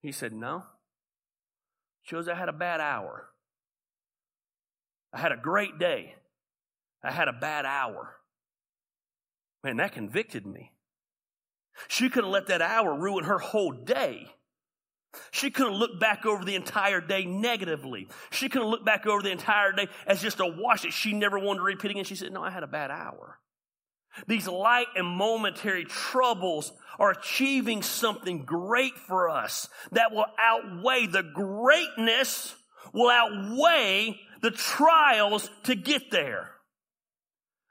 [0.03, 0.63] He said, no.
[2.03, 3.31] Shows I had a bad hour.
[5.13, 6.15] I had a great day.
[7.03, 8.17] I had a bad hour.
[9.65, 10.74] Man, that convicted me.
[11.89, 14.31] She could have let that hour ruin her whole day.
[15.31, 18.09] She could have looked back over the entire day negatively.
[18.31, 21.13] She could have looked back over the entire day as just a wash that she
[21.13, 22.05] never wanted to repeat again.
[22.05, 23.39] She said, No, I had a bad hour.
[24.27, 31.23] These light and momentary troubles are achieving something great for us that will outweigh the
[31.23, 32.55] greatness,
[32.93, 36.54] will outweigh the trials to get there.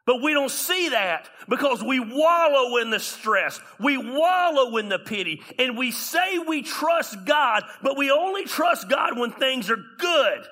[0.06, 3.60] But we don't see that because we wallow in the stress.
[3.80, 5.42] We wallow in the pity.
[5.58, 10.46] And we say we trust God, but we only trust God when things are good,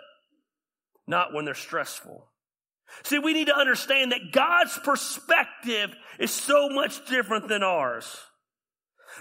[1.06, 2.30] not when they're stressful.
[3.04, 8.06] See, we need to understand that God's perspective is so much different than ours.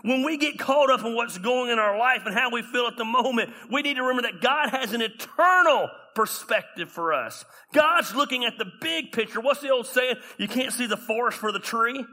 [0.02, 2.86] When we get caught up in what's going in our life and how we feel
[2.86, 7.44] at the moment, we need to remember that God has an eternal perspective for us.
[7.72, 9.40] God's looking at the big picture.
[9.40, 10.16] What's the old saying?
[10.38, 12.04] You can't see the forest for the tree.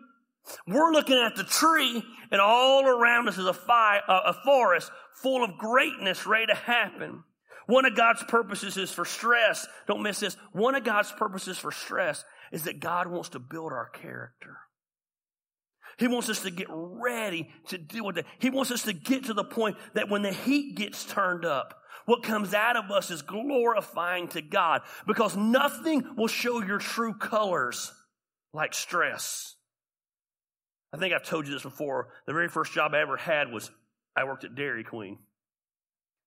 [0.65, 4.91] We're looking at the tree and all around us is a, fire, uh, a forest
[5.21, 7.23] full of greatness ready to happen.
[7.65, 9.67] One of God's purposes is for stress.
[9.87, 10.37] Don't miss this.
[10.53, 14.57] One of God's purposes for stress is that God wants to build our character.
[15.97, 18.25] He wants us to get ready to deal with it.
[18.39, 21.81] He wants us to get to the point that when the heat gets turned up,
[22.07, 27.13] what comes out of us is glorifying to God because nothing will show your true
[27.13, 27.91] colors
[28.53, 29.55] like stress.
[30.93, 32.07] I think I've told you this before.
[32.25, 33.69] The very first job I ever had was
[34.15, 35.19] I worked at Dairy Queen.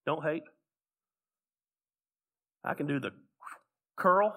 [0.05, 0.43] Don't hate.
[2.62, 3.12] I can do the
[3.97, 4.37] curl,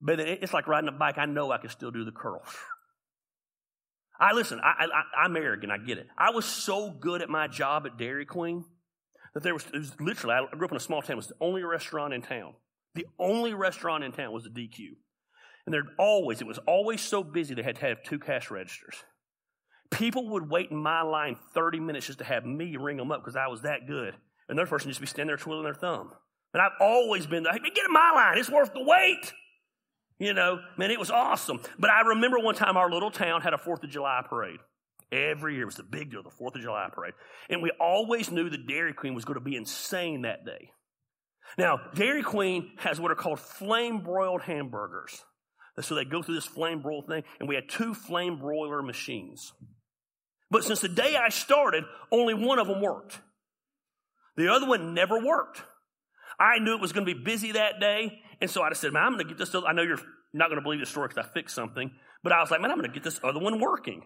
[0.00, 1.18] but it's like riding a bike.
[1.18, 2.42] I know I can still do the curl.
[4.18, 6.06] I listen, I, I, I'm arrogant, I get it.
[6.16, 8.64] I was so good at my job at Dairy Queen
[9.36, 11.34] that there was, was literally, I grew up in a small town, it was the
[11.42, 12.54] only restaurant in town.
[12.94, 14.92] The only restaurant in town was the DQ.
[15.66, 18.94] And there'd always, it was always so busy they had to have two cash registers.
[19.90, 23.20] People would wait in my line 30 minutes just to have me ring them up
[23.20, 24.14] because I was that good.
[24.48, 26.12] And their person just be standing there twiddling their thumb.
[26.54, 28.38] And I've always been like, get in my line.
[28.38, 29.34] It's worth the wait.
[30.18, 31.60] You know, man, it was awesome.
[31.78, 34.60] But I remember one time our little town had a Fourth of July parade.
[35.12, 37.14] Every year it was the big deal, the Fourth of July parade.
[37.48, 40.70] And we always knew the Dairy Queen was going to be insane that day.
[41.56, 45.24] Now, Dairy Queen has what are called flame broiled hamburgers.
[45.80, 49.52] So they go through this flame broil thing, and we had two flame broiler machines.
[50.50, 53.20] But since the day I started, only one of them worked.
[54.36, 55.62] The other one never worked.
[56.38, 58.92] I knew it was going to be busy that day, and so I just said,
[58.92, 59.54] man, I'm going to get this.
[59.54, 60.00] I know you're
[60.32, 61.90] not going to believe the story because I fixed something,
[62.22, 64.02] but I was like, man, I'm going to get this other one working.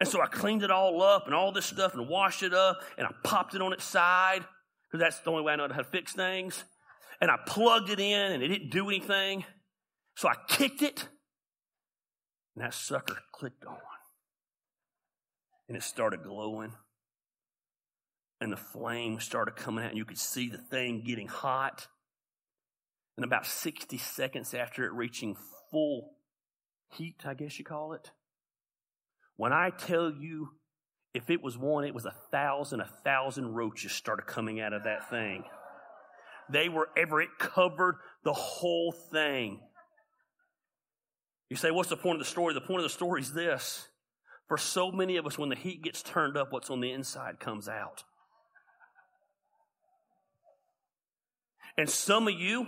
[0.00, 2.80] And so I cleaned it all up and all this stuff and washed it up,
[2.96, 4.44] and I popped it on its side
[4.86, 6.64] because that's the only way I know how to fix things.
[7.20, 9.44] And I plugged it in, and it didn't do anything.
[10.16, 11.08] So I kicked it,
[12.54, 13.76] and that sucker clicked on.
[15.68, 16.72] And it started glowing.
[18.40, 21.88] And the flame started coming out, and you could see the thing getting hot.
[23.16, 25.36] And about 60 seconds after it reaching
[25.70, 26.12] full
[26.92, 28.12] heat, I guess you call it,
[29.38, 30.48] when I tell you,
[31.14, 34.82] if it was one, it was a thousand, a thousand roaches started coming out of
[34.84, 35.44] that thing.
[36.50, 39.60] They were ever, it covered the whole thing.
[41.48, 42.52] You say, what's the point of the story?
[42.52, 43.86] The point of the story is this.
[44.48, 47.38] For so many of us, when the heat gets turned up, what's on the inside
[47.38, 48.02] comes out.
[51.76, 52.66] And some of you,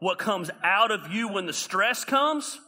[0.00, 2.58] what comes out of you when the stress comes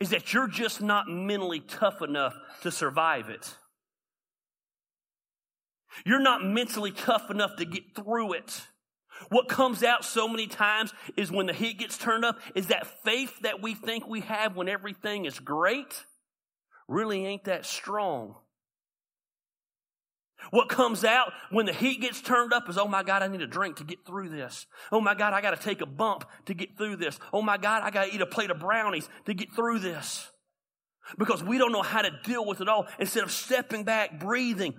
[0.00, 3.54] is that you're just not mentally tough enough to survive it.
[6.04, 8.62] You're not mentally tough enough to get through it.
[9.28, 12.86] What comes out so many times is when the heat gets turned up, is that
[13.04, 16.04] faith that we think we have when everything is great
[16.88, 18.34] really ain't that strong.
[20.50, 23.42] What comes out when the heat gets turned up is, oh my God, I need
[23.42, 24.66] a drink to get through this.
[24.92, 27.18] Oh my God, I got to take a bump to get through this.
[27.32, 30.30] Oh my God, I got to eat a plate of brownies to get through this.
[31.18, 32.86] Because we don't know how to deal with it all.
[32.98, 34.74] Instead of stepping back, breathing,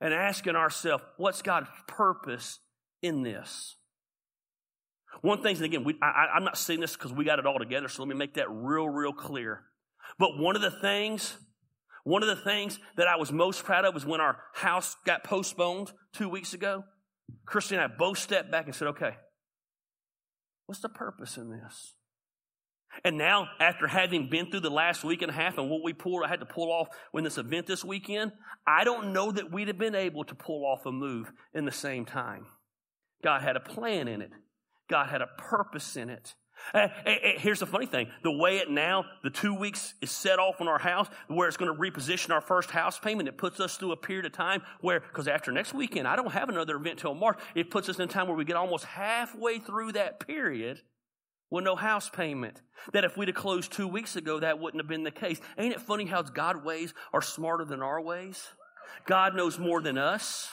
[0.00, 2.60] and asking ourselves, what's God's purpose
[3.02, 3.76] in this?
[5.20, 7.58] One thing, and again, we, I, I'm not saying this because we got it all
[7.58, 9.62] together, so let me make that real, real clear.
[10.18, 11.36] But one of the things,
[12.04, 15.24] one of the things that I was most proud of was when our house got
[15.24, 16.84] postponed two weeks ago.
[17.46, 19.16] Christy and I both stepped back and said, okay,
[20.66, 21.94] what's the purpose in this?
[23.02, 25.92] And now, after having been through the last week and a half and what we
[25.92, 28.30] pulled, I had to pull off when this event this weekend,
[28.66, 31.72] I don't know that we'd have been able to pull off a move in the
[31.72, 32.46] same time.
[33.24, 34.30] God had a plan in it.
[34.88, 36.34] God had a purpose in it.
[36.72, 36.88] Uh,
[37.36, 38.08] here's the funny thing.
[38.22, 41.56] The way it now, the two weeks is set off on our house, where it's
[41.56, 43.28] going to reposition our first house payment.
[43.28, 46.32] It puts us through a period of time where, because after next weekend, I don't
[46.32, 47.38] have another event till March.
[47.54, 50.80] It puts us in a time where we get almost halfway through that period
[51.50, 52.60] with no house payment.
[52.92, 55.40] That if we'd have closed two weeks ago, that wouldn't have been the case.
[55.58, 58.42] Ain't it funny how God's ways are smarter than our ways?
[59.06, 60.48] God knows more than us.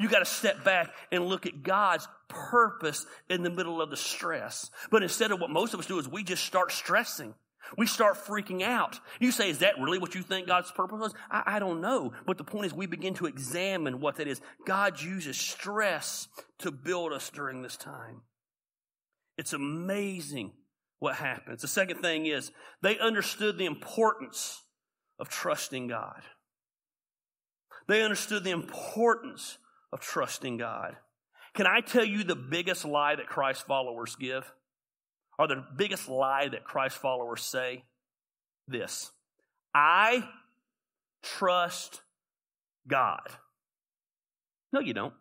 [0.00, 3.96] You got to step back and look at God's purpose in the middle of the
[3.96, 4.70] stress.
[4.90, 7.34] But instead of what most of us do is we just start stressing.
[7.76, 9.00] We start freaking out.
[9.18, 11.14] You say, is that really what you think God's purpose was?
[11.30, 12.12] I, I, don't know.
[12.24, 14.40] But the point is we begin to examine what that is.
[14.66, 18.22] God uses stress to build us during this time.
[19.36, 20.52] It's amazing
[20.98, 21.62] what happens.
[21.62, 24.62] The second thing is they understood the importance
[25.18, 26.22] of trusting God.
[27.88, 29.58] They understood the importance
[29.96, 30.94] of trusting God.
[31.54, 34.52] Can I tell you the biggest lie that Christ followers give?
[35.38, 37.82] Or the biggest lie that Christ followers say?
[38.68, 39.10] This
[39.74, 40.28] I
[41.22, 42.02] trust
[42.86, 43.26] God.
[44.70, 45.14] No, you don't.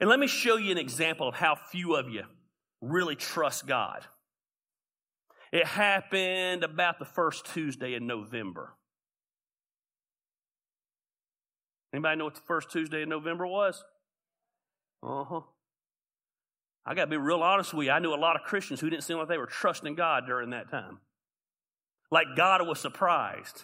[0.00, 2.24] And let me show you an example of how few of you
[2.80, 4.04] really trust God.
[5.52, 8.74] It happened about the first Tuesday in November.
[11.94, 13.84] Anybody know what the first Tuesday in November was?
[15.00, 15.40] Uh huh.
[16.84, 17.92] I got to be real honest with you.
[17.92, 20.50] I knew a lot of Christians who didn't seem like they were trusting God during
[20.50, 20.98] that time.
[22.10, 23.62] Like God was surprised.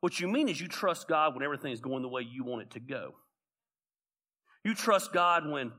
[0.00, 2.62] What you mean is you trust God when everything is going the way you want
[2.62, 3.16] it to go.
[4.64, 5.72] You trust God when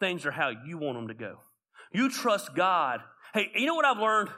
[0.00, 1.40] things are how you want them to go.
[1.92, 3.00] You trust God.
[3.34, 4.30] Hey, you know what I've learned?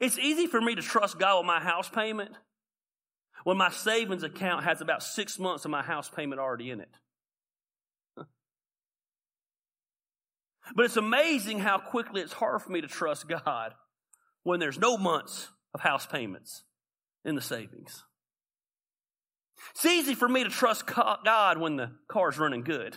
[0.00, 2.32] It's easy for me to trust God with my house payment
[3.44, 6.90] when my savings account has about six months of my house payment already in it.
[10.76, 13.74] But it's amazing how quickly it's hard for me to trust God
[14.44, 16.62] when there's no months of house payments
[17.24, 18.04] in the savings.
[19.74, 22.96] It's easy for me to trust God when the car's running good.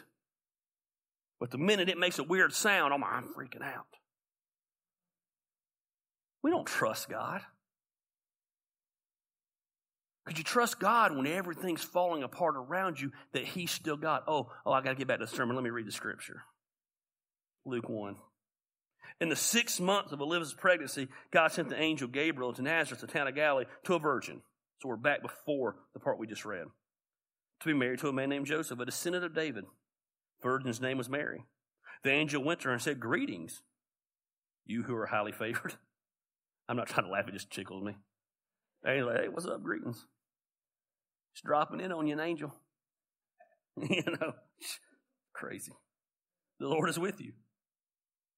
[1.40, 3.88] But the minute it makes a weird sound, I'm, I'm freaking out.
[6.44, 7.42] We don't trust God.
[10.26, 14.24] Could you trust God when everything's falling apart around you that He's still God?
[14.28, 15.56] Oh, oh, I got to get back to the sermon.
[15.56, 16.44] Let me read the scripture.
[17.66, 18.16] Luke 1.
[19.20, 23.08] In the sixth month of Elizabeth's pregnancy, God sent the angel Gabriel to Nazareth, the
[23.08, 24.42] town of Galilee, to a virgin.
[24.82, 26.66] So we're back before the part we just read.
[27.62, 29.66] To be married to a man named Joseph, a descendant of David.
[30.42, 31.46] The virgin's name was Mary.
[32.04, 33.62] The angel went to her and said, Greetings,
[34.66, 35.76] you who are highly favored.
[36.68, 37.96] I'm not trying to laugh, it just tickles me.
[38.86, 39.64] Hey, hey what's up?
[39.64, 40.06] Greetings.
[41.36, 42.54] Just dropping in on you, an angel.
[43.78, 44.34] you know,
[45.34, 45.74] crazy.
[46.60, 47.34] The Lord is with you.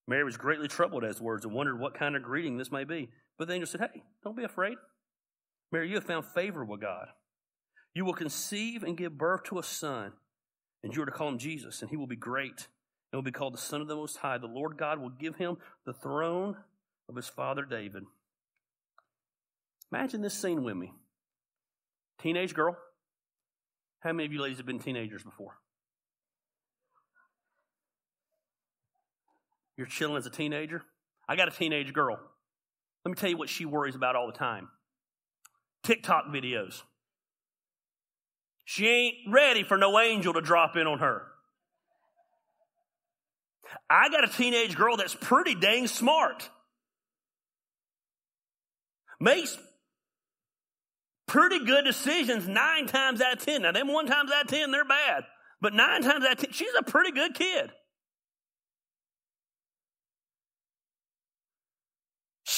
[0.08, 2.84] Mary was greatly troubled at his words and wondered what kind of greeting this may
[2.84, 3.10] be.
[3.38, 4.78] But the angel said, Hey, don't be afraid.
[5.72, 7.08] Mary, you have found favor with God.
[7.94, 10.14] You will conceive and give birth to a son,
[10.84, 12.68] and you are to call him Jesus, and he will be great
[13.12, 14.38] and will be called the Son of the Most High.
[14.38, 16.58] The Lord God will give him the throne
[17.10, 18.04] of his father David.
[19.92, 20.92] Imagine this scene with me.
[22.20, 22.78] Teenage girl.
[24.00, 25.58] How many of you ladies have been teenagers before?
[29.78, 30.84] You're chilling as a teenager.
[31.28, 32.20] I got a teenage girl.
[33.04, 34.70] Let me tell you what she worries about all the time
[35.84, 36.82] TikTok videos.
[38.64, 41.24] She ain't ready for no angel to drop in on her.
[43.90, 46.50] I got a teenage girl that's pretty dang smart.
[49.20, 49.58] Makes
[51.28, 53.64] pretty good decisions nine times out of ten.
[53.64, 55.24] Now, them one times out of ten, they're bad.
[55.62, 57.72] But nine times out of ten, she's a pretty good kid.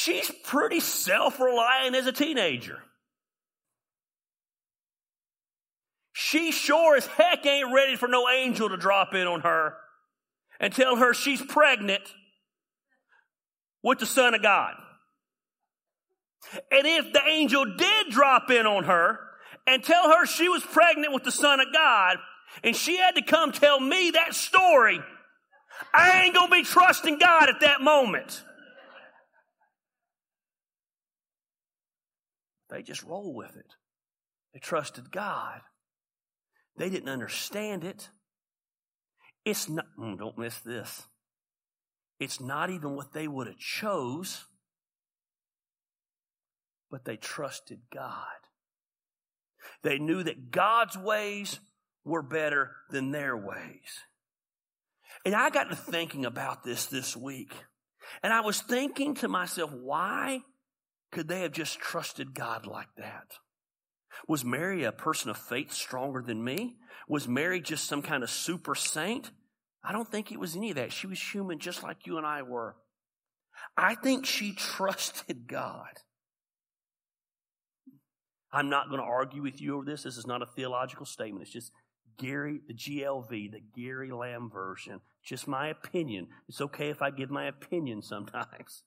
[0.07, 2.79] she's pretty self reliant as a teenager.
[6.13, 9.75] She sure as heck ain't ready for no angel to drop in on her
[10.59, 12.03] and tell her she's pregnant
[13.83, 14.73] with the Son of God.
[16.71, 19.19] And if the angel did drop in on her
[19.65, 22.17] and tell her she was pregnant with the Son of God,
[22.63, 24.99] and she had to come tell me that story,
[25.93, 28.43] I ain't gonna be trusting God at that moment.
[32.69, 33.73] They just roll with it.
[34.53, 35.61] They trusted God.
[36.77, 38.09] They didn't understand it.
[39.45, 41.03] It's not, mm, don't miss this.
[42.19, 44.45] It's not even what they would have chose,
[46.89, 48.25] but they trusted God.
[49.83, 51.59] They knew that God's ways
[52.03, 54.05] were better than their ways.
[55.25, 57.53] And I got to thinking about this this week.
[58.23, 60.41] And I was thinking to myself, why
[61.11, 63.33] could they have just trusted God like that?
[64.27, 66.77] Was Mary a person of faith stronger than me?
[67.07, 69.31] Was Mary just some kind of super saint?
[69.83, 70.91] I don't think it was any of that.
[70.91, 72.75] She was human just like you and I were.
[73.75, 75.99] I think she trusted God.
[78.51, 80.03] I'm not going to argue with you over this.
[80.03, 81.43] This is not a theological statement.
[81.43, 81.71] It's just
[82.17, 85.01] Gary, the GLV, the Gary Lamb version.
[85.23, 86.27] Just my opinion.
[86.47, 88.83] It's okay if I give my opinion sometimes.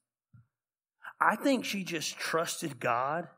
[1.21, 3.29] I think she just trusted God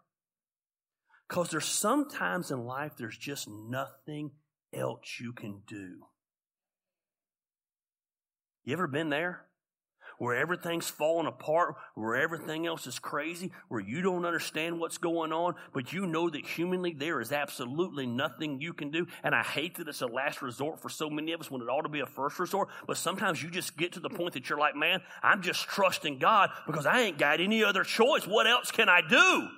[1.29, 4.31] because there's sometimes in life there's just nothing
[4.73, 6.07] else you can do.
[8.65, 9.47] You ever been there?
[10.23, 15.33] Where everything's falling apart, where everything else is crazy, where you don't understand what's going
[15.33, 19.05] on, but you know that humanly there is absolutely nothing you can do.
[19.25, 21.65] And I hate that it's a last resort for so many of us when it
[21.65, 22.69] ought to be a first resort.
[22.87, 26.21] But sometimes you just get to the point that you're like, man, I'm just trusting
[26.21, 28.25] God because I ain't got any other choice.
[28.25, 29.49] What else can I do?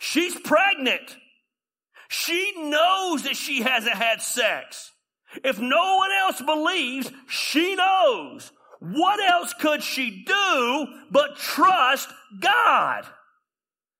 [0.00, 1.16] She's pregnant.
[2.08, 4.90] She knows that she hasn't had sex.
[5.42, 8.52] If no one else believes, she knows.
[8.80, 12.08] What else could she do but trust
[12.38, 13.06] God?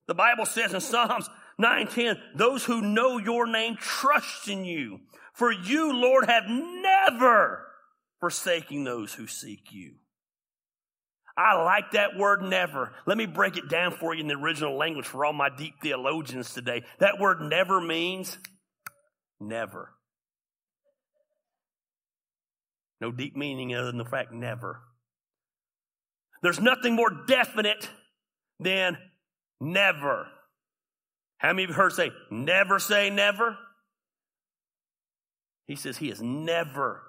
[0.07, 1.28] The Bible says in Psalms
[1.59, 5.01] 9:10, those who know your name trust in you.
[5.32, 7.66] For you, Lord, have never
[8.20, 9.95] forsaking those who seek you.
[11.37, 12.93] I like that word never.
[13.07, 15.74] Let me break it down for you in the original language for all my deep
[15.82, 16.85] theologians today.
[17.01, 18.39] That word never means
[19.41, 19.91] never.
[23.01, 24.80] No deep meaning other than the fact never.
[26.42, 27.88] There's nothing more definite
[28.61, 28.99] than
[29.61, 30.28] never.
[31.38, 33.59] How many of you heard say, never say never?
[35.66, 37.03] He says he is never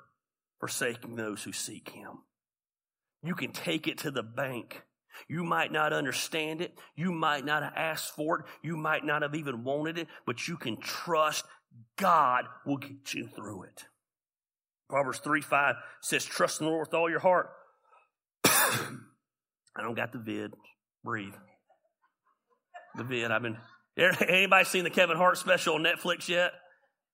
[0.60, 2.20] forsaking those who seek him.
[3.24, 4.82] You can take it to the bank.
[5.28, 6.78] You might not understand it.
[6.96, 8.46] You might not have asked for it.
[8.62, 11.46] You might not have even wanted it, but you can trust
[11.98, 13.86] God will get you through it.
[14.90, 17.50] Proverbs 3 5 says, Trust in the Lord with all your heart.
[18.46, 20.54] I don't got the vid.
[21.04, 21.34] Breathe.
[22.96, 23.32] The vid.
[23.32, 23.58] I've been.
[23.98, 26.52] Anybody seen the Kevin Hart special on Netflix yet?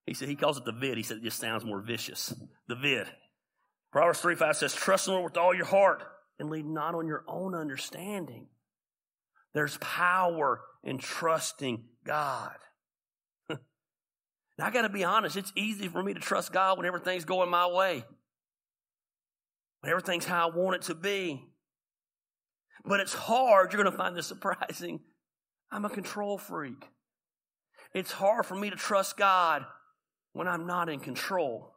[0.05, 0.97] He said he calls it the vid.
[0.97, 2.33] He said it just sounds more vicious.
[2.67, 3.07] The vid.
[3.91, 6.03] Proverbs 3 5 says, Trust in the Lord with all your heart
[6.39, 8.47] and lean not on your own understanding.
[9.53, 12.55] There's power in trusting God.
[14.57, 17.25] Now, I got to be honest, it's easy for me to trust God when everything's
[17.25, 18.03] going my way,
[19.79, 21.43] when everything's how I want it to be.
[22.83, 23.71] But it's hard.
[23.71, 24.99] You're going to find this surprising.
[25.71, 26.89] I'm a control freak.
[27.93, 29.65] It's hard for me to trust God
[30.33, 31.75] when I'm not in control.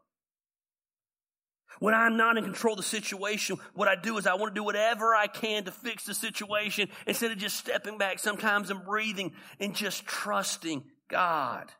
[1.80, 4.58] When I'm not in control of the situation, what I do is I want to
[4.58, 8.84] do whatever I can to fix the situation instead of just stepping back sometimes and
[8.84, 11.72] breathing and just trusting God.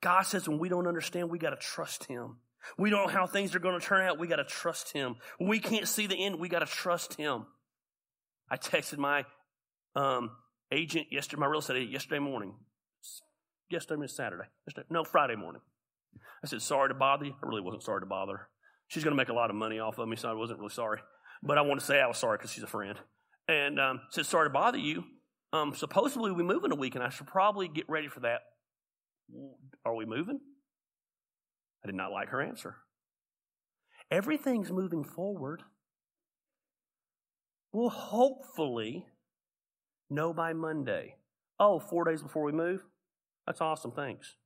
[0.00, 2.36] God says when we don't understand, we got to trust Him.
[2.78, 4.18] We don't know how things are going to turn out.
[4.18, 5.16] We got to trust Him.
[5.38, 7.46] When we can't see the end, we got to trust Him.
[8.50, 9.24] I texted my
[9.94, 10.30] um,
[10.72, 12.54] agent yesterday, my real estate agent yesterday morning.
[13.70, 14.44] Yesterday was Saturday.
[14.66, 15.62] Yesterday, no, Friday morning.
[16.42, 17.34] I said, sorry to bother you.
[17.42, 18.48] I really wasn't sorry to bother her.
[18.88, 20.72] She's going to make a lot of money off of me, so I wasn't really
[20.72, 21.00] sorry.
[21.42, 22.98] But I want to say I was sorry because she's a friend.
[23.46, 25.04] And um, said, sorry to bother you.
[25.52, 28.40] Um, supposedly we move in a week, and I should probably get ready for that.
[29.84, 30.40] Are we moving?
[31.82, 32.76] I did not like her answer.
[34.10, 35.62] Everything's moving forward.
[37.72, 39.06] We'll hopefully
[40.10, 41.16] know by Monday.
[41.58, 42.82] Oh, four days before we move?
[43.46, 43.92] That's awesome.
[43.92, 44.36] Thanks.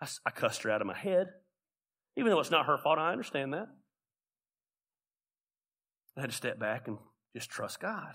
[0.00, 1.28] I, I cussed her out of my head.
[2.16, 3.66] Even though it's not her fault, I understand that.
[6.16, 6.98] I had to step back and
[7.34, 8.14] just trust God.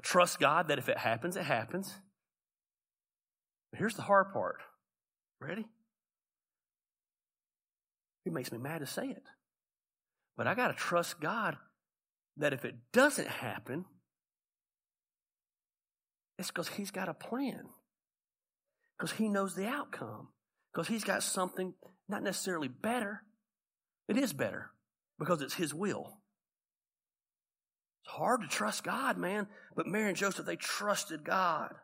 [0.00, 1.94] Trust God that if it happens, it happens.
[3.70, 4.62] But here's the hard part.
[5.40, 5.66] Ready?
[8.24, 9.24] It makes me mad to say it.
[10.36, 11.56] But I got to trust God
[12.38, 13.84] that if it doesn't happen,
[16.38, 17.68] it's because He's got a plan
[19.02, 20.28] because he knows the outcome,
[20.72, 21.74] because he's got something
[22.08, 23.22] not necessarily better.
[24.08, 24.70] It is better
[25.18, 26.18] because it's his will.
[28.04, 29.46] It's hard to trust God, man,
[29.76, 31.74] but Mary and Joseph, they trusted God.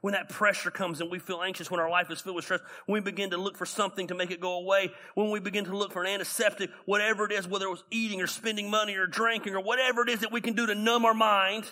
[0.00, 2.60] When that pressure comes and we feel anxious, when our life is filled with stress,
[2.86, 5.64] when we begin to look for something to make it go away, when we begin
[5.66, 8.96] to look for an antiseptic, whatever it is, whether it was eating or spending money
[8.96, 11.64] or drinking or whatever it is that we can do to numb our mind,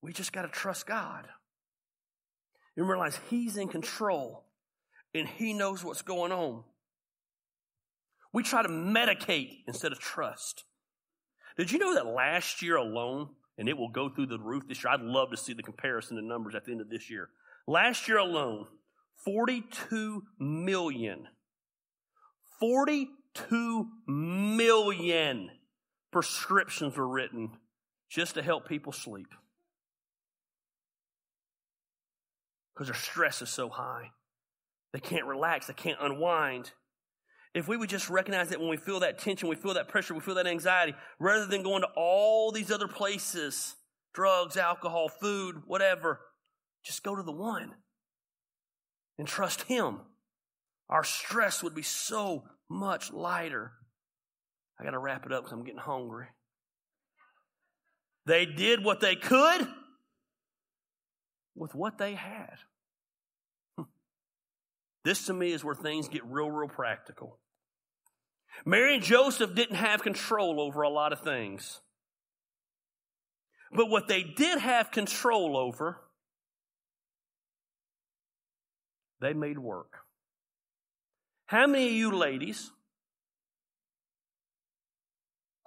[0.00, 1.26] we just got to trust God
[2.76, 4.44] and realize He's in control
[5.14, 6.64] and He knows what's going on.
[8.32, 10.64] We try to medicate instead of trust.
[11.56, 13.28] Did you know that last year alone,
[13.58, 14.92] and it will go through the roof this year?
[14.92, 17.28] I'd love to see the comparison of numbers at the end of this year.
[17.66, 18.66] Last year alone,
[19.24, 21.28] 42 million,
[22.58, 25.50] 42 million
[26.10, 27.50] prescriptions were written
[28.10, 29.28] just to help people sleep.
[32.82, 34.10] because their stress is so high.
[34.92, 36.72] They can't relax, they can't unwind.
[37.54, 40.14] If we would just recognize that when we feel that tension, we feel that pressure,
[40.14, 43.76] we feel that anxiety, rather than going to all these other places
[44.14, 46.20] drugs, alcohol, food, whatever
[46.84, 47.72] just go to the one
[49.18, 50.00] and trust Him.
[50.88, 53.72] Our stress would be so much lighter.
[54.78, 56.26] I got to wrap it up because I'm getting hungry.
[58.26, 59.66] They did what they could
[61.54, 62.56] with what they had.
[65.04, 67.38] This to me is where things get real, real practical.
[68.64, 71.80] Mary and Joseph didn't have control over a lot of things.
[73.72, 75.98] But what they did have control over,
[79.20, 80.00] they made work.
[81.46, 82.70] How many of you ladies,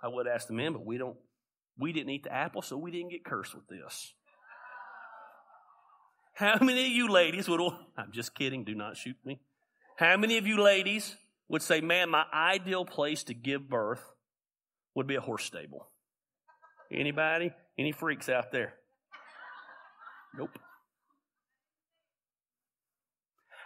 [0.01, 1.17] I would ask the men, but we don't,
[1.77, 4.13] we didn't eat the apple, so we didn't get cursed with this.
[6.35, 7.61] How many of you ladies would,
[7.97, 9.39] I'm just kidding, do not shoot me.
[9.97, 11.15] How many of you ladies
[11.47, 14.03] would say, man, my ideal place to give birth
[14.95, 15.87] would be a horse stable?
[16.91, 17.51] Anybody?
[17.79, 18.73] Any freaks out there?
[20.37, 20.59] Nope.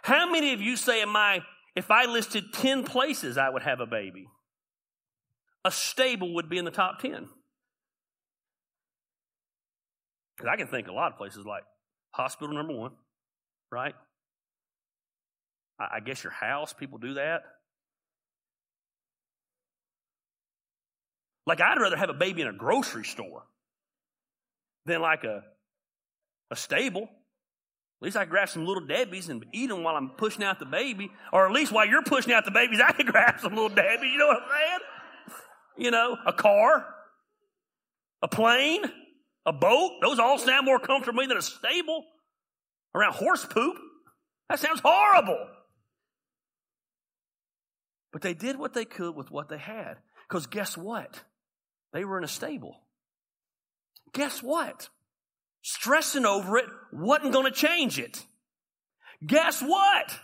[0.02, 1.40] How many of you say, Am I,
[1.74, 4.28] if I listed 10 places I would have a baby,
[5.64, 7.28] a stable would be in the top 10?
[10.36, 11.64] Because I can think a lot of places like
[12.12, 12.92] hospital number one,
[13.70, 13.94] right?
[15.78, 17.42] I, guess your house, people do that.
[21.46, 23.44] Like, I'd rather have a baby in a grocery store
[24.84, 25.42] than like a,
[26.50, 27.04] a stable.
[27.04, 30.58] At least I can grab some little Debbie's and eat them while I'm pushing out
[30.58, 31.10] the baby.
[31.32, 34.12] Or at least while you're pushing out the babies, I can grab some little Debbie's.
[34.12, 34.78] You know what I'm saying?
[35.78, 36.86] You know, a car,
[38.22, 38.82] a plane,
[39.46, 39.92] a boat.
[40.02, 42.04] Those all sound more comfortable to me than a stable
[42.94, 43.76] around horse poop.
[44.48, 45.46] That sounds horrible.
[48.12, 49.96] But they did what they could with what they had.
[50.28, 51.22] Because guess what?
[51.92, 52.80] They were in a stable.
[54.12, 54.88] Guess what?
[55.62, 58.24] Stressing over it wasn't going to change it.
[59.24, 60.18] Guess what?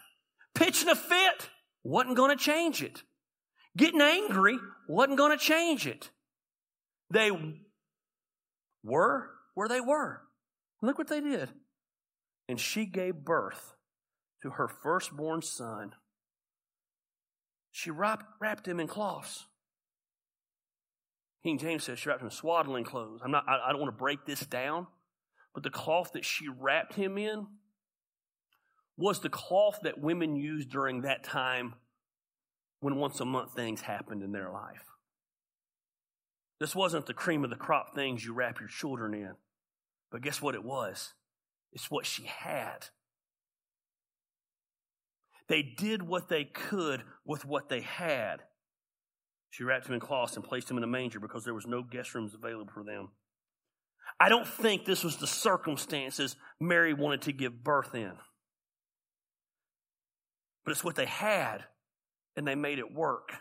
[0.55, 1.51] Pitching a fit
[1.85, 3.03] wasn't going to change it.
[3.77, 4.59] Getting angry
[4.89, 6.11] wasn't going to change it.
[7.13, 7.31] They
[8.87, 10.23] were where they were.
[10.83, 11.51] Look what they did.
[12.49, 13.75] And she gave birth
[14.43, 15.93] to her firstborn son.
[17.73, 19.47] She wrapped, wrapped him in cloths.
[21.43, 23.21] King James says she wrapped him in swaddling clothes.
[23.25, 24.87] I'm not, I, I don't want to break this down,
[25.55, 27.47] but the cloth that she wrapped him in
[28.97, 31.75] was the cloth that women used during that time
[32.81, 34.86] when once a month things happened in their life.
[36.59, 39.33] This wasn't the cream of the crop things you wrap your children in.
[40.11, 41.13] But guess what it was?
[41.73, 42.89] It's what she had.
[45.49, 48.43] They did what they could with what they had.
[49.51, 51.83] She wrapped him in cloths and placed him in a manger because there was no
[51.83, 53.11] guest rooms available for them.
[54.19, 58.13] I don't think this was the circumstances Mary wanted to give birth in.
[60.65, 61.65] But it's what they had,
[62.37, 63.33] and they made it work.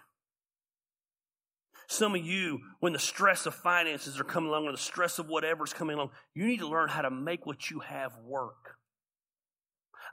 [1.87, 5.27] Some of you, when the stress of finances are coming along or the stress of
[5.27, 8.77] whatever's coming along, you need to learn how to make what you have work.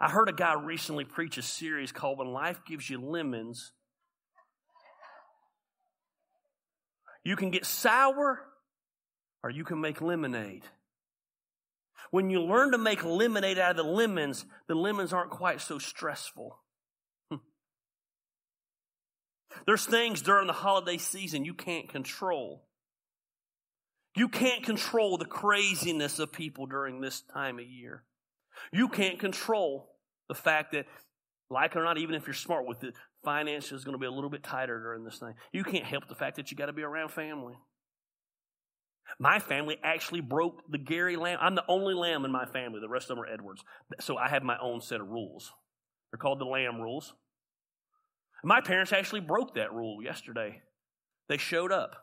[0.01, 3.73] I heard a guy recently preach a series called When Life Gives You Lemons,
[7.25, 8.41] You can get sour
[9.43, 10.65] or you can make lemonade.
[12.11, 15.79] When you learn to make lemonade out of the lemons, the lemons aren't quite so
[15.79, 16.59] stressful.
[19.67, 22.65] There's things during the holiday season you can't control.
[24.15, 28.05] You can't control the craziness of people during this time of year.
[28.73, 29.89] You can't control
[30.29, 30.87] the fact that,
[31.51, 32.95] like it or not, even if you're smart with it,
[33.25, 35.35] finances is going to be a little bit tighter during this thing.
[35.53, 37.55] You can't help the fact that you got to be around family.
[39.19, 41.39] My family actually broke the Gary lamb.
[41.41, 42.81] I'm the only lamb in my family.
[42.81, 43.65] The rest of them are Edwards.
[44.01, 45.53] So I have my own set of rules.
[46.11, 47.15] They're called the lamb rules.
[48.43, 50.63] My parents actually broke that rule yesterday.
[51.29, 51.97] They showed up.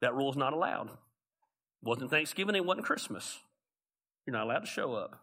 [0.00, 0.88] That rule is not allowed.
[0.88, 0.96] It
[1.82, 3.38] wasn't Thanksgiving, it wasn't Christmas.
[4.26, 5.22] You're not allowed to show up.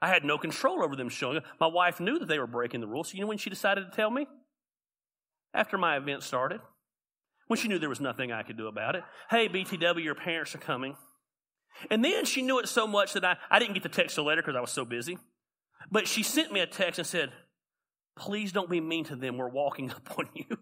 [0.00, 1.44] I had no control over them showing up.
[1.58, 3.08] My wife knew that they were breaking the rules.
[3.08, 4.28] So you know when she decided to tell me?
[5.52, 6.60] After my event started.
[7.48, 9.02] When she knew there was nothing I could do about it.
[9.28, 10.96] Hey, BTW, your parents are coming.
[11.90, 14.22] And then she knew it so much that I, I didn't get the text or
[14.22, 15.18] letter because I was so busy.
[15.90, 17.32] But she sent me a text and said,
[18.18, 19.38] Please don't be mean to them.
[19.38, 20.58] We're walking up on you.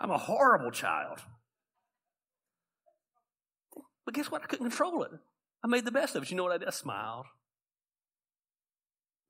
[0.00, 1.18] I'm a horrible child.
[4.04, 4.42] But guess what?
[4.42, 5.10] I couldn't control it.
[5.62, 6.30] I made the best of it.
[6.30, 6.68] You know what I did?
[6.68, 7.26] I smiled.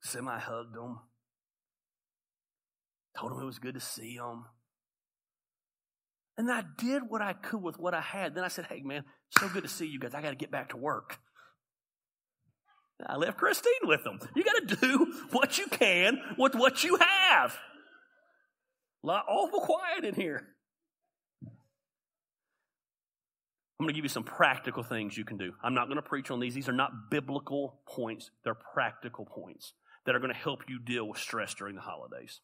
[0.03, 0.99] Semi hugged them.
[3.17, 4.45] Told them it was good to see them.
[6.37, 8.35] And I did what I could with what I had.
[8.35, 9.03] Then I said, hey, man,
[9.37, 10.13] so good to see you guys.
[10.13, 11.19] I got to get back to work.
[13.07, 14.19] I left Christine with them.
[14.35, 17.57] You got to do what you can with what you have.
[19.03, 20.47] A Lot awful quiet in here.
[23.79, 25.53] I'm going to give you some practical things you can do.
[25.63, 26.53] I'm not going to preach on these.
[26.53, 29.73] These are not biblical points, they're practical points
[30.05, 32.41] that are going to help you deal with stress during the holidays.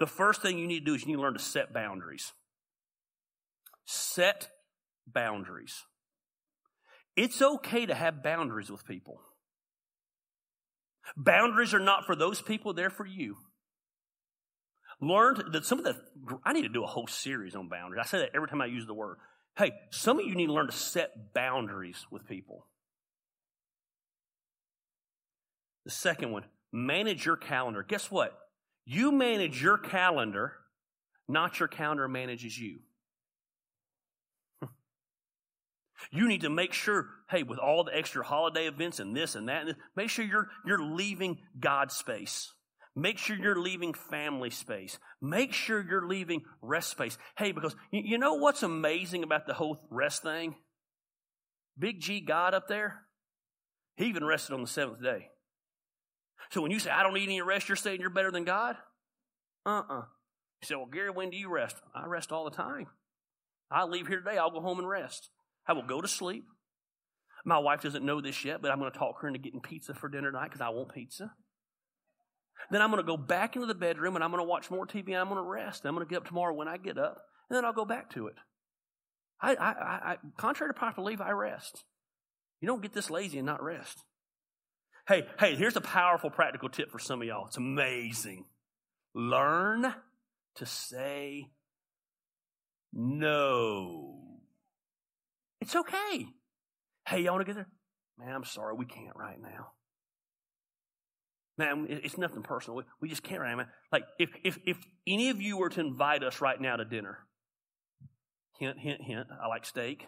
[0.00, 2.32] The first thing you need to do is you need to learn to set boundaries.
[3.84, 4.50] Set
[5.06, 5.84] boundaries.
[7.14, 9.20] It's okay to have boundaries with people.
[11.16, 13.36] Boundaries are not for those people, they're for you.
[15.00, 15.96] Learned that some of the,
[16.44, 18.00] I need to do a whole series on boundaries.
[18.02, 19.18] I say that every time I use the word.
[19.56, 22.66] Hey, some of you need to learn to set boundaries with people.
[25.84, 27.84] The second one, manage your calendar.
[27.86, 28.36] Guess what?
[28.84, 30.54] You manage your calendar,
[31.28, 32.80] not your calendar manages you.
[36.10, 39.48] You need to make sure, hey, with all the extra holiday events and this and
[39.48, 42.52] that, and this, make sure you're, you're leaving God space.
[42.94, 44.98] Make sure you're leaving family space.
[45.20, 47.18] Make sure you're leaving rest space.
[47.36, 50.54] Hey, because you, you know what's amazing about the whole rest thing?
[51.78, 53.02] Big G God up there,
[53.96, 55.28] he even rested on the seventh day.
[56.50, 58.76] So when you say, I don't need any rest, you're saying you're better than God?
[59.66, 60.02] Uh uh
[60.62, 61.76] You say, Well, Gary, when do you rest?
[61.94, 62.86] I rest all the time.
[63.70, 65.28] I leave here today, I'll go home and rest.
[65.66, 66.44] I will go to sleep.
[67.44, 69.94] My wife doesn't know this yet, but I'm going to talk her into getting pizza
[69.94, 71.32] for dinner tonight because I want pizza.
[72.70, 74.86] Then I'm going to go back into the bedroom and I'm going to watch more
[74.86, 75.84] TV and I'm going to rest.
[75.84, 78.10] I'm going to get up tomorrow when I get up and then I'll go back
[78.14, 78.34] to it.
[79.40, 81.84] I, I, I, contrary to popular belief, I rest.
[82.60, 84.02] You don't get this lazy and not rest.
[85.06, 87.46] Hey, hey, here's a powerful practical tip for some of y'all.
[87.46, 88.46] It's amazing.
[89.14, 89.94] Learn
[90.56, 91.50] to say
[92.92, 94.25] no.
[95.60, 96.26] It's okay.
[97.08, 97.68] Hey, y'all want to get there?
[98.18, 99.72] Man, I'm sorry, we can't right now.
[101.58, 102.82] Man, it's nothing personal.
[103.00, 103.64] We, just can't right now.
[103.90, 107.20] Like, if, if, if any of you were to invite us right now to dinner,
[108.58, 110.06] hint, hint, hint, I like steak.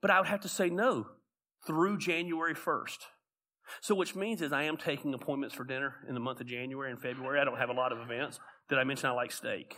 [0.00, 1.08] But I would have to say no
[1.66, 2.98] through January 1st.
[3.82, 6.90] So, which means is I am taking appointments for dinner in the month of January
[6.90, 7.38] and February.
[7.38, 8.40] I don't have a lot of events.
[8.68, 9.76] Did I mention I like steak?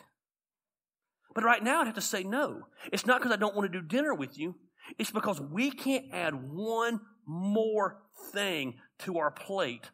[1.35, 2.63] But right now I'd have to say no.
[2.93, 4.57] It's not because I don't want to do dinner with you.
[4.99, 7.99] It's because we can't add one more
[8.33, 9.91] thing to our plate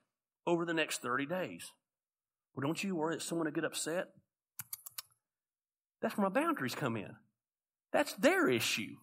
[0.47, 1.73] over the next 30 days.
[2.55, 4.09] Well, don't you worry that someone will get upset?
[6.01, 7.11] That's where my boundaries come in.
[7.93, 8.97] That's their issue,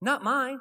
[0.00, 0.60] not mine.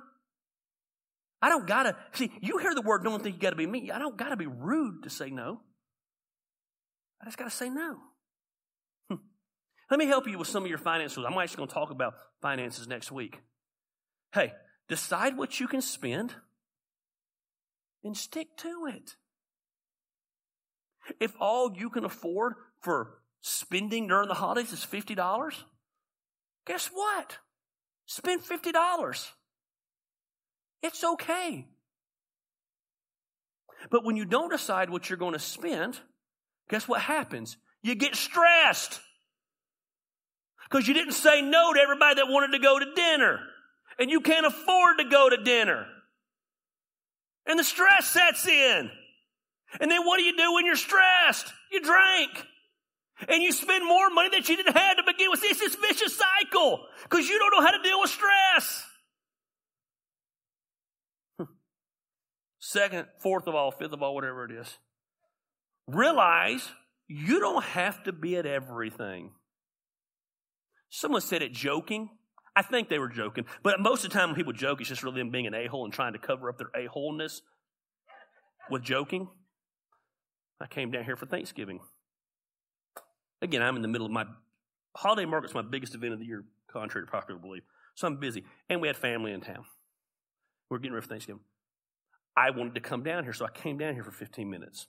[1.41, 3.91] I don't gotta, see, you hear the word, don't think you gotta be me.
[3.91, 5.61] I don't gotta be rude to say no.
[7.21, 7.97] I just gotta say no.
[9.89, 11.23] Let me help you with some of your finances.
[11.25, 13.39] I'm actually going to talk about finances next week.
[14.33, 14.53] Hey,
[14.87, 16.35] decide what you can spend
[18.03, 19.15] and stick to it.
[21.19, 25.53] If all you can afford for spending during the holidays is $50,
[26.67, 27.37] guess what?
[28.05, 29.29] Spend $50.
[30.83, 31.67] It's okay.
[33.89, 35.99] But when you don't decide what you're going to spend,
[36.69, 37.57] guess what happens?
[37.81, 38.99] You get stressed
[40.69, 43.39] because you didn't say no to everybody that wanted to go to dinner.
[43.97, 45.85] And you can't afford to go to dinner.
[47.45, 48.89] And the stress sets in.
[49.79, 51.51] And then what do you do when you're stressed?
[51.71, 52.45] You drink.
[53.27, 55.41] And you spend more money that you didn't have to begin with.
[55.43, 58.85] It's this vicious cycle because you don't know how to deal with stress.
[61.37, 61.43] Hmm.
[62.59, 64.77] Second, fourth of all, fifth of all, whatever it is.
[65.87, 66.65] Realize
[67.07, 69.31] you don't have to be at everything.
[70.89, 72.09] Someone said it joking.
[72.55, 73.45] I think they were joking.
[73.63, 75.85] But most of the time when people joke, it's just really them being an a-hole
[75.85, 77.41] and trying to cover up their a-holeness
[78.69, 79.29] with joking.
[80.59, 81.79] I came down here for Thanksgiving.
[83.41, 84.25] Again, I'm in the middle of my
[84.95, 87.63] holiday market's my biggest event of the year, contrary to popular belief.
[87.95, 88.43] So I'm busy.
[88.69, 89.63] And we had family in town.
[90.69, 91.41] We are getting ready for Thanksgiving.
[92.35, 94.87] I wanted to come down here, so I came down here for 15 minutes.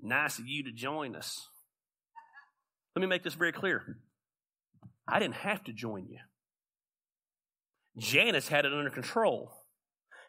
[0.00, 1.48] Nice of you to join us.
[2.96, 3.98] Let me make this very clear.
[5.06, 6.18] I didn't have to join you.
[7.98, 9.52] Janice had it under control.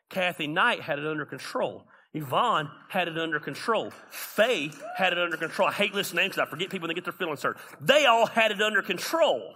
[0.09, 1.85] Kathy Knight had it under control.
[2.13, 3.91] Yvonne had it under control.
[4.09, 5.69] Faye had it under control.
[5.69, 7.57] I hate listening names because I forget people and they get their feelings hurt.
[7.81, 9.55] They all had it under control.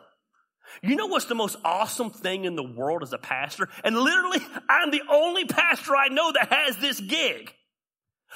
[0.81, 3.69] You know what's the most awesome thing in the world as a pastor?
[3.83, 7.53] And literally, I'm the only pastor I know that has this gig.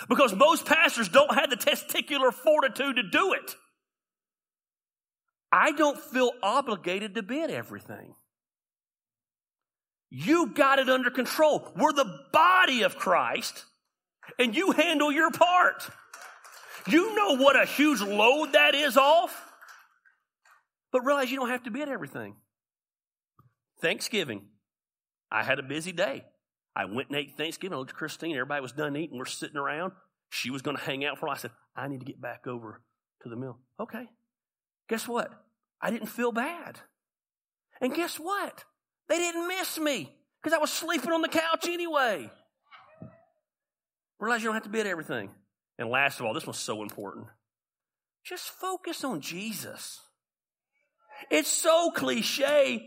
[0.08, 3.56] Because most pastors don't have the testicular fortitude to do it.
[5.52, 8.16] I don't feel obligated to bid everything.
[10.10, 11.72] You got it under control.
[11.76, 13.66] We're the body of Christ,
[14.38, 15.89] and you handle your part.
[16.88, 19.45] You know what a huge load that is off,
[20.91, 22.36] but realize you don't have to bid everything.
[23.82, 24.47] Thanksgiving,
[25.32, 26.26] I had a busy day.
[26.76, 27.76] I went and ate Thanksgiving.
[27.76, 28.34] I looked at Christine.
[28.36, 29.18] Everybody was done eating.
[29.18, 29.93] We're sitting around.
[30.30, 31.36] She was going to hang out for a while.
[31.36, 32.82] I said, I need to get back over
[33.24, 33.60] to the mill.
[33.80, 34.08] Okay.
[34.92, 35.32] Guess what?
[35.82, 36.78] I didn't feel bad.
[37.80, 38.66] And guess what?
[39.08, 40.14] They didn't miss me
[40.44, 42.30] because I was sleeping on the couch anyway.
[44.20, 45.30] Realize you don't have to be at everything.
[45.80, 47.28] And last of all, this was so important.
[48.26, 50.02] Just focus on Jesus.
[51.30, 52.86] It's so cliche,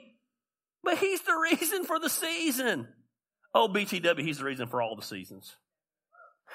[0.83, 2.87] but He's the reason for the season.
[3.55, 5.57] Oh, BTW, He's the reason for all the seasons.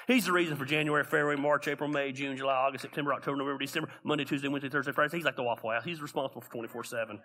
[0.06, 3.58] He's the reason for January, February, March, April, May, June, July, August, September, October, November,
[3.58, 5.16] December, Monday, Tuesday, Wednesday, Thursday, Friday.
[5.16, 5.84] He's like the Waffle House.
[5.84, 7.20] He's responsible for 24 7.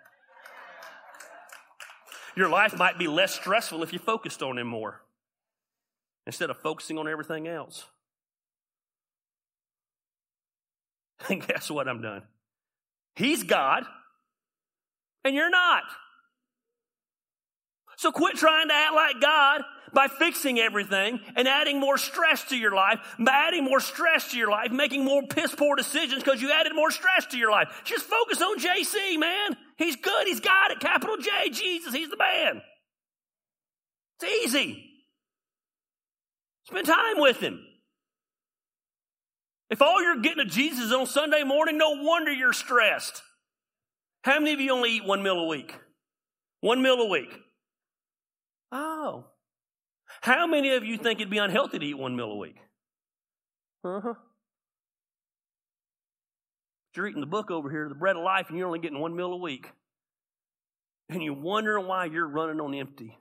[2.36, 5.00] Your life might be less stressful if you focused on Him more
[6.26, 7.86] instead of focusing on everything else.
[11.28, 11.88] And guess what?
[11.88, 12.22] I'm done.
[13.14, 13.84] He's God,
[15.24, 15.84] and you're not.
[17.96, 22.56] So quit trying to act like God by fixing everything and adding more stress to
[22.56, 26.42] your life, by adding more stress to your life, making more piss poor decisions because
[26.42, 27.68] you added more stress to your life.
[27.84, 29.56] Just focus on JC, man.
[29.78, 30.26] He's good.
[30.26, 30.80] He's got it.
[30.80, 31.94] Capital J, Jesus.
[31.94, 32.62] He's the man.
[34.20, 34.84] It's easy.
[36.64, 37.60] Spend time with him.
[39.70, 43.22] If all you're getting of Jesus on Sunday morning, no wonder you're stressed.
[44.22, 45.74] How many of you only eat one meal a week?
[46.60, 47.30] One meal a week.
[48.72, 49.24] Oh.
[50.20, 52.56] How many of you think it'd be unhealthy to eat one meal a week?
[53.84, 54.14] Uh huh.
[56.94, 59.14] You're eating the book over here, the bread of life, and you're only getting one
[59.14, 59.70] meal a week.
[61.10, 63.16] And you're wondering why you're running on empty.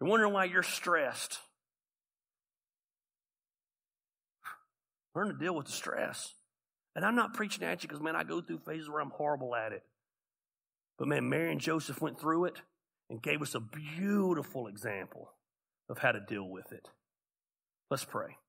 [0.00, 1.38] You're wondering why you're stressed.
[5.14, 6.32] Learn to deal with the stress.
[6.96, 9.54] And I'm not preaching at you because, man, I go through phases where I'm horrible
[9.54, 9.82] at it.
[10.98, 12.60] But, man, Mary and Joseph went through it
[13.12, 15.34] and gave us a beautiful example
[15.90, 16.88] of how to deal with it.
[17.90, 18.38] Let's pray.